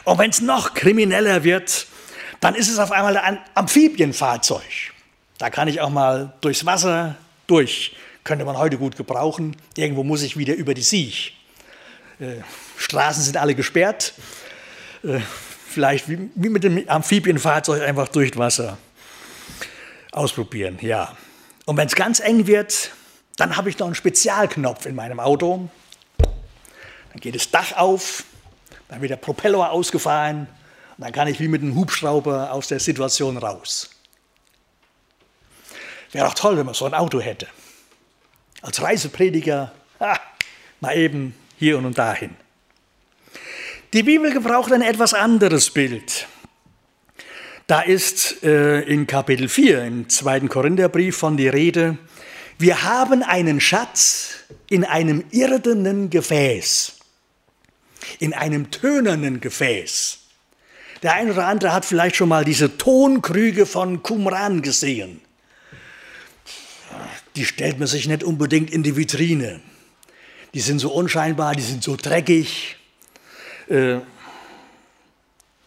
Und 0.05 0.19
wenn 0.19 0.31
es 0.31 0.43
noch 0.43 0.75
krimineller 0.75 1.45
wird, 1.45 1.87
dann 2.41 2.55
ist 2.55 2.71
es 2.71 2.79
auf 2.79 2.93
einmal 2.93 3.17
ein 3.17 3.39
Amphibienfahrzeug. 3.55 4.93
Da 5.39 5.49
kann 5.49 5.67
ich 5.67 5.81
auch 5.81 5.91
mal 5.91 6.35
durchs 6.43 6.67
Wasser, 6.67 7.17
durch. 7.47 7.97
Könnte 8.24 8.45
man 8.45 8.57
heute 8.57 8.78
gut 8.78 8.97
gebrauchen. 8.97 9.57
Irgendwo 9.76 10.03
muss 10.03 10.22
ich 10.22 10.36
wieder 10.36 10.55
über 10.55 10.74
die 10.74 10.82
Siech. 10.82 11.36
Äh, 12.18 12.36
Straßen 12.78 13.22
sind 13.22 13.36
alle 13.36 13.55
gesperrt. 13.55 14.14
Äh, 15.03 15.20
vielleicht 15.68 16.09
wie, 16.09 16.30
wie 16.34 16.49
mit 16.49 16.64
dem 16.64 16.88
Amphibienfahrzeug 16.88 17.82
einfach 17.82 18.09
durch 18.09 18.36
Wasser. 18.36 18.78
Ausprobieren, 20.12 20.78
ja. 20.80 21.16
Und 21.66 21.76
wenn 21.76 21.86
es 21.86 21.95
ganz 21.95 22.20
eng 22.20 22.47
wird, 22.47 22.92
dann 23.36 23.57
habe 23.57 23.68
ich 23.68 23.78
noch 23.78 23.86
einen 23.86 23.95
Spezialknopf 23.95 24.86
in 24.86 24.95
meinem 24.95 25.18
Auto. 25.18 25.68
Dann 26.18 27.20
geht 27.20 27.34
das 27.34 27.51
Dach 27.51 27.72
auf, 27.76 28.24
dann 28.88 29.01
wird 29.01 29.11
der 29.11 29.16
Propeller 29.16 29.70
ausgefahren 29.70 30.47
und 30.97 31.05
dann 31.05 31.12
kann 31.12 31.26
ich 31.28 31.40
wie 31.40 31.49
mit 31.49 31.62
einem 31.62 31.74
Hubschrauber 31.74 32.53
aus 32.53 32.68
der 32.68 32.80
Situation 32.80 33.36
raus. 33.36 33.90
Wäre 36.15 36.29
auch 36.29 36.35
toll, 36.35 36.57
wenn 36.57 36.65
man 36.65 36.77
so 36.77 36.85
ein 36.85 36.95
Auto 36.95 37.21
hätte. 37.21 37.49
Als 38.62 38.81
Reiseprediger, 38.81 39.73
ha, 39.99 40.21
mal 40.81 40.97
eben 40.97 41.35
hier 41.59 41.77
und 41.77 41.99
dahin. 41.99 42.31
Die 43.93 44.05
Bibel 44.05 44.33
gebraucht 44.33 44.73
ein 44.73 44.81
etwas 44.81 45.12
anderes 45.12 45.71
Bild. 45.71 46.29
Da 47.67 47.81
ist 47.81 48.45
äh, 48.45 48.83
in 48.83 49.09
Kapitel 49.09 49.49
4 49.49 49.83
im 49.85 50.09
zweiten 50.09 50.49
Korintherbrief 50.49 51.17
von 51.17 51.37
die 51.37 51.49
Rede, 51.49 51.99
wir 52.59 52.85
haben 52.85 53.25
einen 53.25 53.61
Schatz 53.61 54.37
in 54.71 54.85
einem 54.85 55.25
irdenen 55.33 56.11
Gefäß, 56.11 56.93
in 58.21 58.35
einem 58.35 58.71
tönernen 58.71 59.41
Gefäß. 59.41 60.21
Der 61.03 61.15
eine 61.15 61.33
oder 61.33 61.49
andere 61.49 61.73
hat 61.73 61.85
vielleicht 61.85 62.15
schon 62.15 62.29
mal 62.29 62.45
diese 62.45 62.79
Tonkrüge 62.79 63.67
von 63.67 64.05
Qumran 64.05 64.62
gesehen 64.62 65.21
die 67.37 67.45
stellt 67.45 67.78
man 67.78 67.89
sich 67.89 68.07
nicht 68.07 68.22
unbedingt 68.22 68.70
in 68.70 68.82
die 68.82 68.97
Vitrine. 68.97 69.61
Die 70.55 70.61
sind 70.61 70.78
so 70.78 70.93
unscheinbar, 70.93 71.55
die 71.55 71.62
sind 71.62 71.82
so 71.82 71.97
dreckig. 71.97 72.76
Äh, 73.68 73.99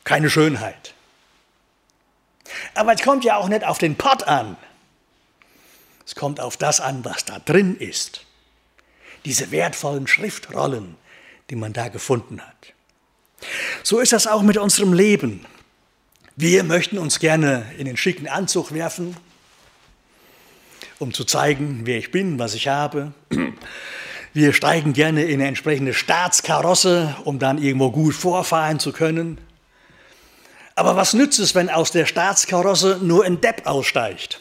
keine 0.04 0.30
Schönheit. 0.30 0.94
Aber 2.74 2.94
es 2.94 3.02
kommt 3.02 3.26
ja 3.26 3.36
auch 3.36 3.50
nicht 3.50 3.66
auf 3.66 3.78
den 3.78 3.96
Pott 3.96 4.24
an. 4.24 4.56
Es 6.06 6.16
kommt 6.16 6.40
auf 6.40 6.56
das 6.56 6.80
an, 6.80 7.04
was 7.04 7.26
da 7.26 7.40
drin 7.40 7.76
ist. 7.76 8.26
Diese 9.26 9.52
wertvollen 9.52 10.08
Schriftrollen, 10.08 10.96
die 11.50 11.58
man 11.58 11.74
da 11.74 11.90
gefunden 11.90 12.40
hat. 12.40 12.74
So 13.84 14.00
ist 14.00 14.14
das 14.14 14.26
auch 14.26 14.42
mit 14.42 14.58
unserem 14.58 14.94
Leben. 14.94 15.46
Wir 16.38 16.64
möchten 16.64 16.98
uns 16.98 17.20
gerne 17.20 17.66
in 17.78 17.86
den 17.86 17.98
schicken 17.98 18.28
Anzug 18.28 18.74
werfen, 18.74 19.18
um 21.00 21.14
zu 21.14 21.24
zeigen, 21.24 21.82
wer 21.86 21.98
ich 21.98 22.12
bin, 22.12 22.40
was 22.40 22.54
ich 22.54 22.68
habe. 22.68 23.14
Wir 24.34 24.54
steigen 24.54 24.94
gerne 24.94 25.24
in 25.24 25.36
eine 25.36 25.48
entsprechende 25.48 25.94
Staatskarosse, 25.94 27.16
um 27.24 27.40
dann 27.40 27.58
irgendwo 27.58 27.92
gut 27.92 28.14
vorfahren 28.14 28.80
zu 28.80 28.92
können. 28.92 29.40
Aber 30.76 30.96
was 30.96 31.14
nützt 31.14 31.40
es, 31.40 31.56
wenn 31.56 31.70
aus 31.70 31.92
der 31.92 32.06
Staatskarosse 32.06 33.00
nur 33.02 33.26
ein 33.26 33.42
Depp 33.42 33.66
aussteigt? 33.66 34.40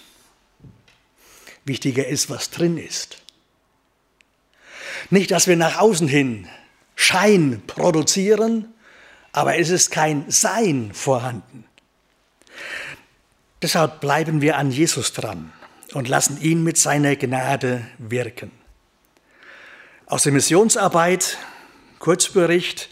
Wichtiger 1.64 2.06
ist, 2.06 2.28
was 2.28 2.50
drin 2.50 2.76
ist. 2.76 3.22
Nicht, 5.10 5.30
dass 5.30 5.46
wir 5.46 5.56
nach 5.56 5.78
außen 5.78 6.08
hin 6.08 6.46
Schein 6.94 7.62
produzieren, 7.66 8.72
aber 9.32 9.58
es 9.58 9.70
ist 9.70 9.90
kein 9.90 10.30
Sein 10.30 10.90
vorhanden. 10.92 11.64
Deshalb 13.62 14.00
bleiben 14.00 14.40
wir 14.40 14.56
an 14.58 14.70
Jesus 14.70 15.12
dran 15.12 15.52
und 15.96 16.08
lassen 16.08 16.38
ihn 16.42 16.62
mit 16.62 16.76
seiner 16.76 17.16
Gnade 17.16 17.80
wirken. 17.96 18.50
Aus 20.04 20.24
der 20.24 20.32
Missionsarbeit, 20.32 21.38
Kurzbericht, 22.00 22.90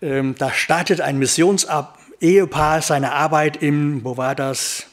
ähm, 0.00 0.36
da 0.38 0.52
startet 0.52 1.00
ein 1.00 1.18
Missionsehepaar 1.18 2.80
seine 2.80 3.10
Arbeit 3.10 3.60
im, 3.60 4.04
wo 4.04 4.16
war 4.16 4.36
das? 4.36 4.86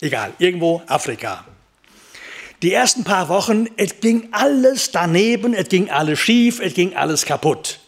Egal, 0.00 0.32
irgendwo 0.38 0.80
Afrika. 0.86 1.44
Die 2.62 2.72
ersten 2.72 3.04
paar 3.04 3.28
Wochen, 3.28 3.66
es 3.76 4.00
ging 4.00 4.28
alles 4.32 4.90
daneben, 4.90 5.52
es 5.52 5.68
ging 5.68 5.90
alles 5.90 6.18
schief, 6.18 6.58
es 6.58 6.72
ging 6.72 6.96
alles 6.96 7.26
kaputt. 7.26 7.80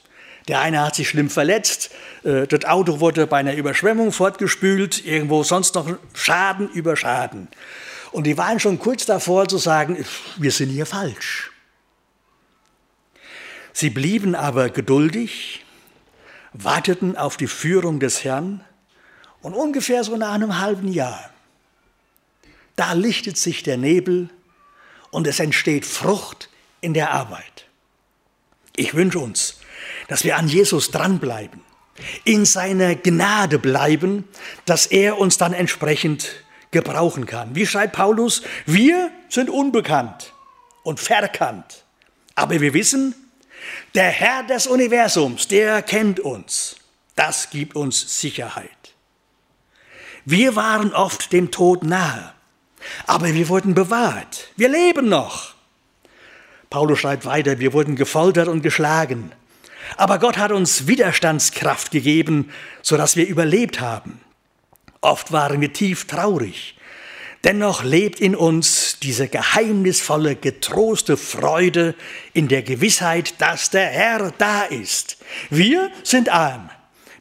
Der 0.46 0.60
eine 0.60 0.82
hat 0.82 0.94
sich 0.94 1.08
schlimm 1.08 1.30
verletzt, 1.30 1.90
äh, 2.24 2.46
das 2.46 2.66
Auto 2.66 3.00
wurde 3.00 3.26
bei 3.26 3.38
einer 3.38 3.54
Überschwemmung 3.54 4.12
fortgespült, 4.12 5.06
irgendwo 5.06 5.42
sonst 5.42 5.74
noch 5.74 5.88
Schaden 6.12 6.68
über 6.68 6.96
Schaden. 6.96 7.48
Und 8.12 8.24
die 8.24 8.36
waren 8.36 8.58
schon 8.60 8.78
kurz 8.78 9.06
davor 9.06 9.48
zu 9.48 9.58
sagen, 9.58 10.04
wir 10.36 10.50
sind 10.50 10.70
hier 10.70 10.86
falsch. 10.86 11.52
Sie 13.72 13.90
blieben 13.90 14.34
aber 14.34 14.68
geduldig, 14.68 15.64
warteten 16.52 17.16
auf 17.16 17.36
die 17.36 17.46
Führung 17.46 18.00
des 18.00 18.24
Herrn 18.24 18.64
und 19.42 19.54
ungefähr 19.54 20.02
so 20.02 20.16
nach 20.16 20.32
einem 20.32 20.58
halben 20.58 20.88
Jahr 20.88 21.30
da 22.80 22.94
lichtet 22.94 23.36
sich 23.36 23.62
der 23.62 23.76
Nebel 23.76 24.30
und 25.10 25.26
es 25.26 25.38
entsteht 25.38 25.84
Frucht 25.84 26.48
in 26.80 26.94
der 26.94 27.10
Arbeit. 27.10 27.66
Ich 28.74 28.94
wünsche 28.94 29.18
uns, 29.18 29.60
dass 30.08 30.24
wir 30.24 30.38
an 30.38 30.48
Jesus 30.48 30.90
dranbleiben, 30.90 31.60
in 32.24 32.46
seiner 32.46 32.94
Gnade 32.94 33.58
bleiben, 33.58 34.26
dass 34.64 34.86
er 34.86 35.18
uns 35.18 35.36
dann 35.36 35.52
entsprechend 35.52 36.30
gebrauchen 36.70 37.26
kann. 37.26 37.54
Wie 37.54 37.66
schreibt 37.66 37.94
Paulus, 37.94 38.42
wir 38.66 39.10
sind 39.28 39.50
unbekannt 39.50 40.32
und 40.82 41.00
verkannt, 41.00 41.84
aber 42.34 42.60
wir 42.60 42.74
wissen, 42.74 43.14
der 43.94 44.10
Herr 44.10 44.42
des 44.44 44.66
Universums, 44.66 45.48
der 45.48 45.82
kennt 45.82 46.20
uns. 46.20 46.76
Das 47.16 47.50
gibt 47.50 47.76
uns 47.76 48.20
Sicherheit. 48.20 48.70
Wir 50.24 50.56
waren 50.56 50.92
oft 50.92 51.32
dem 51.32 51.50
Tod 51.50 51.82
nahe, 51.82 52.32
aber 53.06 53.34
wir 53.34 53.48
wurden 53.48 53.74
bewahrt. 53.74 54.48
Wir 54.56 54.68
leben 54.68 55.08
noch. 55.08 55.54
Paulus 56.70 57.00
schreibt 57.00 57.24
weiter, 57.24 57.58
wir 57.58 57.72
wurden 57.72 57.96
gefoltert 57.96 58.48
und 58.48 58.62
geschlagen. 58.62 59.32
Aber 59.96 60.18
Gott 60.18 60.38
hat 60.38 60.52
uns 60.52 60.86
Widerstandskraft 60.86 61.90
gegeben, 61.90 62.52
sodass 62.80 63.16
wir 63.16 63.26
überlebt 63.26 63.80
haben. 63.80 64.20
Oft 65.00 65.32
waren 65.32 65.60
wir 65.60 65.72
tief 65.72 66.06
traurig. 66.06 66.76
Dennoch 67.42 67.82
lebt 67.82 68.20
in 68.20 68.36
uns 68.36 68.98
diese 69.00 69.26
geheimnisvolle, 69.26 70.36
getroste 70.36 71.16
Freude 71.16 71.94
in 72.34 72.48
der 72.48 72.62
Gewissheit, 72.62 73.40
dass 73.40 73.70
der 73.70 73.86
Herr 73.86 74.30
da 74.36 74.64
ist. 74.64 75.16
Wir 75.48 75.90
sind 76.02 76.28
arm. 76.28 76.68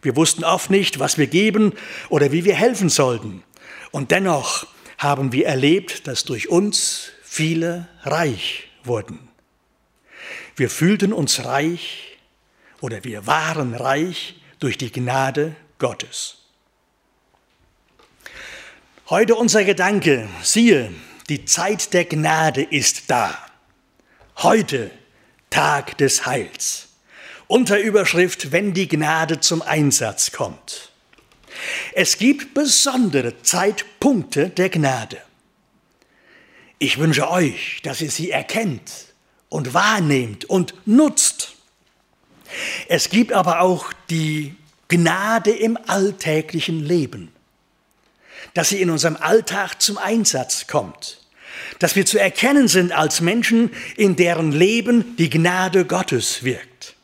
Wir 0.02 0.18
wussten 0.18 0.44
oft 0.44 0.70
nicht, 0.70 1.00
was 1.00 1.18
wir 1.18 1.28
geben 1.28 1.74
oder 2.10 2.34
wie 2.34 2.44
wir 2.44 2.56
helfen 2.56 2.90
sollten. 2.90 3.44
Und 3.92 4.12
dennoch 4.12 4.68
haben 4.98 5.32
wir 5.32 5.46
erlebt, 5.46 6.08
dass 6.08 6.26
durch 6.26 6.50
uns 6.50 7.12
viele 7.24 7.88
reich 8.04 8.70
wurden. 8.84 9.30
Wir 10.58 10.70
fühlten 10.70 11.14
uns 11.14 11.46
reich 11.46 12.18
oder 12.82 13.06
wir 13.06 13.26
waren 13.26 13.74
reich 13.74 14.36
durch 14.60 14.78
die 14.78 14.92
Gnade 14.92 15.56
Gottes. 15.78 16.49
Heute 19.10 19.34
unser 19.34 19.64
Gedanke, 19.64 20.30
siehe, 20.44 20.94
die 21.30 21.44
Zeit 21.44 21.96
der 21.96 22.06
Gnade 22.06 22.62
ist 22.62 23.06
da. 23.08 23.36
Heute 24.38 24.92
Tag 25.50 25.98
des 25.98 26.28
Heils. 26.28 26.90
Unter 27.48 27.80
Überschrift, 27.80 28.52
wenn 28.52 28.76
die 28.76 28.88
Gnade 28.88 29.40
zum 29.40 29.64
Einsatz 29.64 30.32
kommt. 30.32 30.92
Es 31.94 32.20
gibt 32.20 32.54
besondere 32.54 33.42
Zeitpunkte 33.42 34.52
der 34.52 34.70
Gnade. 34.70 35.18
Ich 36.78 37.00
wünsche 37.00 37.32
euch, 37.32 37.80
dass 37.82 38.02
ihr 38.02 38.12
sie 38.12 38.30
erkennt 38.30 38.92
und 39.50 39.74
wahrnehmt 39.74 40.46
und 40.46 40.76
nutzt. 40.86 41.56
Es 42.88 43.10
gibt 43.10 43.34
aber 43.34 43.62
auch 43.62 43.92
die 44.12 44.56
Gnade 44.88 45.50
im 45.50 45.80
alltäglichen 45.88 46.86
Leben, 46.86 47.32
dass 48.54 48.70
sie 48.70 48.82
in 48.82 48.90
unserem 48.90 49.18
Alltag 49.18 49.82
zum 49.82 49.98
Einsatz 49.98 50.68
kommt, 50.68 51.20
dass 51.80 51.96
wir 51.96 52.06
zu 52.06 52.18
erkennen 52.20 52.68
sind 52.68 52.92
als 52.92 53.22
Menschen, 53.22 53.72
in 53.96 54.16
deren 54.16 54.52
Leben 54.52 55.16
die 55.18 55.30
Gnade 55.30 55.86
Gottes 55.86 56.44
wirkt. 56.44 56.96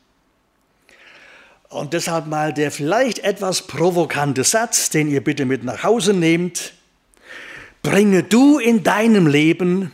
Und 1.69 1.93
deshalb 1.93 2.27
mal 2.27 2.53
der 2.53 2.71
vielleicht 2.71 3.19
etwas 3.19 3.63
provokante 3.63 4.43
Satz, 4.43 4.89
den 4.89 5.09
ihr 5.09 5.21
bitte 5.21 5.45
mit 5.45 5.63
nach 5.63 5.83
Hause 5.83 6.13
nehmt. 6.13 6.73
Bringe 7.81 8.23
du 8.23 8.59
in 8.59 8.83
deinem 8.83 9.27
Leben 9.27 9.91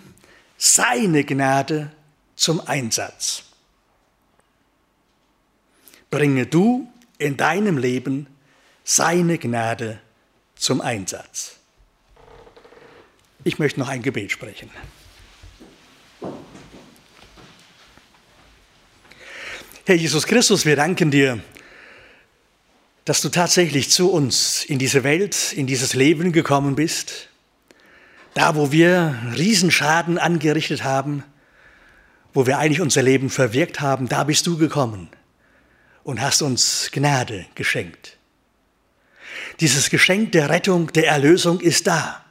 seine 0.57 1.23
Gnade 1.23 1.91
zum 2.35 2.61
Einsatz. 2.61 3.43
Bringe 6.11 6.45
du 6.45 6.87
in 7.17 7.35
deinem 7.35 7.77
Leben 7.77 8.27
seine 8.83 9.37
Gnade 9.37 9.99
zum 10.61 10.79
Einsatz. 10.79 11.55
Ich 13.43 13.57
möchte 13.57 13.79
noch 13.79 13.89
ein 13.89 14.03
Gebet 14.03 14.31
sprechen. 14.31 14.69
Herr 19.85 19.95
Jesus 19.95 20.27
Christus, 20.27 20.63
wir 20.63 20.75
danken 20.75 21.09
dir, 21.09 21.39
dass 23.05 23.21
du 23.21 23.29
tatsächlich 23.29 23.89
zu 23.89 24.11
uns 24.11 24.63
in 24.63 24.77
diese 24.77 25.03
Welt, 25.03 25.51
in 25.53 25.65
dieses 25.65 25.95
Leben 25.95 26.31
gekommen 26.31 26.75
bist. 26.75 27.29
Da, 28.35 28.55
wo 28.55 28.71
wir 28.71 29.19
Riesenschaden 29.35 30.19
angerichtet 30.19 30.83
haben, 30.83 31.23
wo 32.35 32.45
wir 32.45 32.59
eigentlich 32.59 32.81
unser 32.81 33.01
Leben 33.01 33.31
verwirkt 33.31 33.81
haben, 33.81 34.07
da 34.07 34.23
bist 34.23 34.45
du 34.45 34.57
gekommen 34.57 35.09
und 36.03 36.21
hast 36.21 36.43
uns 36.43 36.91
Gnade 36.91 37.47
geschenkt. 37.55 38.19
Dieses 39.61 39.91
Geschenk 39.91 40.31
der 40.31 40.49
Rettung, 40.49 40.91
der 40.91 41.07
Erlösung 41.07 41.59
ist 41.59 41.85
da. 41.85 42.25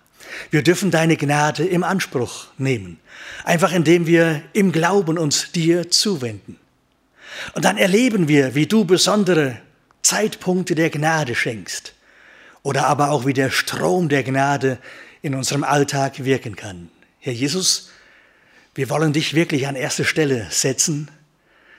Wir 0.51 0.65
dürfen 0.65 0.91
deine 0.91 1.17
Gnade 1.17 1.65
im 1.65 1.85
Anspruch 1.85 2.49
nehmen, 2.59 2.99
einfach 3.45 3.73
indem 3.73 4.09
wir 4.09 4.43
im 4.53 4.73
Glauben 4.73 5.17
uns 5.17 5.53
dir 5.53 5.91
zuwenden. 5.91 6.59
Und 7.55 7.65
dann 7.65 7.77
erleben 7.77 8.27
wir, 8.27 8.57
wie 8.57 8.67
du 8.67 8.85
besondere 8.85 9.61
Zeitpunkte 10.03 10.75
der 10.75 10.91
Gnade 10.91 11.37
schenkst 11.37 11.95
oder 12.65 12.89
aber 12.89 13.11
auch 13.11 13.27
wie 13.27 13.33
der 13.33 13.51
Strom 13.51 14.09
der 14.09 14.25
Gnade 14.25 14.79
in 15.23 15.37
unserem 15.37 15.63
Alltag 15.63 16.25
wirken 16.25 16.57
kann. 16.57 16.91
Herr 17.21 17.33
Jesus, 17.33 17.91
wir 18.75 18.91
wollen 18.91 19.13
dich 19.13 19.35
wirklich 19.35 19.69
an 19.69 19.77
erste 19.77 20.05
Stelle 20.05 20.49
setzen, 20.51 21.09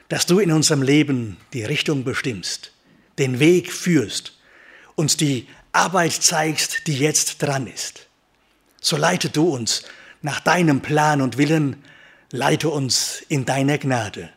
dass 0.08 0.26
du 0.26 0.39
in 0.39 0.54
unserem 0.54 0.82
Leben 0.82 1.36
die 1.52 1.66
Richtung 1.66 2.06
bestimmst, 2.06 2.72
den 3.18 3.39
Weg 3.39 3.74
führst, 3.74 4.34
uns 4.96 5.18
die 5.18 5.48
Arbeit 5.72 6.14
zeigst, 6.14 6.88
die 6.88 6.98
jetzt 6.98 7.42
dran 7.42 7.68
ist. 7.68 8.08
So 8.82 8.98
leite 8.98 9.30
du 9.30 9.50
uns 9.50 9.84
nach 10.22 10.39
deinem 10.39 10.82
Plan 10.82 11.22
und 11.22 11.38
Willen, 11.38 11.84
leite 12.32 12.70
uns 12.70 13.24
in 13.28 13.46
deiner 13.46 13.78
Gnade 13.78 14.30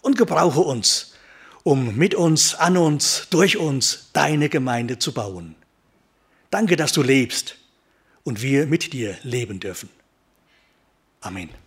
und 0.00 0.18
gebrauche 0.18 0.60
uns, 0.60 1.14
um 1.62 1.96
mit 1.96 2.14
uns, 2.14 2.54
an 2.54 2.76
uns, 2.76 3.28
durch 3.30 3.56
uns 3.56 4.10
deine 4.12 4.48
Gemeinde 4.48 4.98
zu 4.98 5.12
bauen. 5.12 5.54
Danke, 6.50 6.76
dass 6.76 6.92
du 6.92 7.02
lebst 7.02 7.56
und 8.24 8.42
wir 8.42 8.66
mit 8.66 8.92
dir 8.92 9.16
leben 9.22 9.60
dürfen. 9.60 9.88
Amen. 11.20 11.61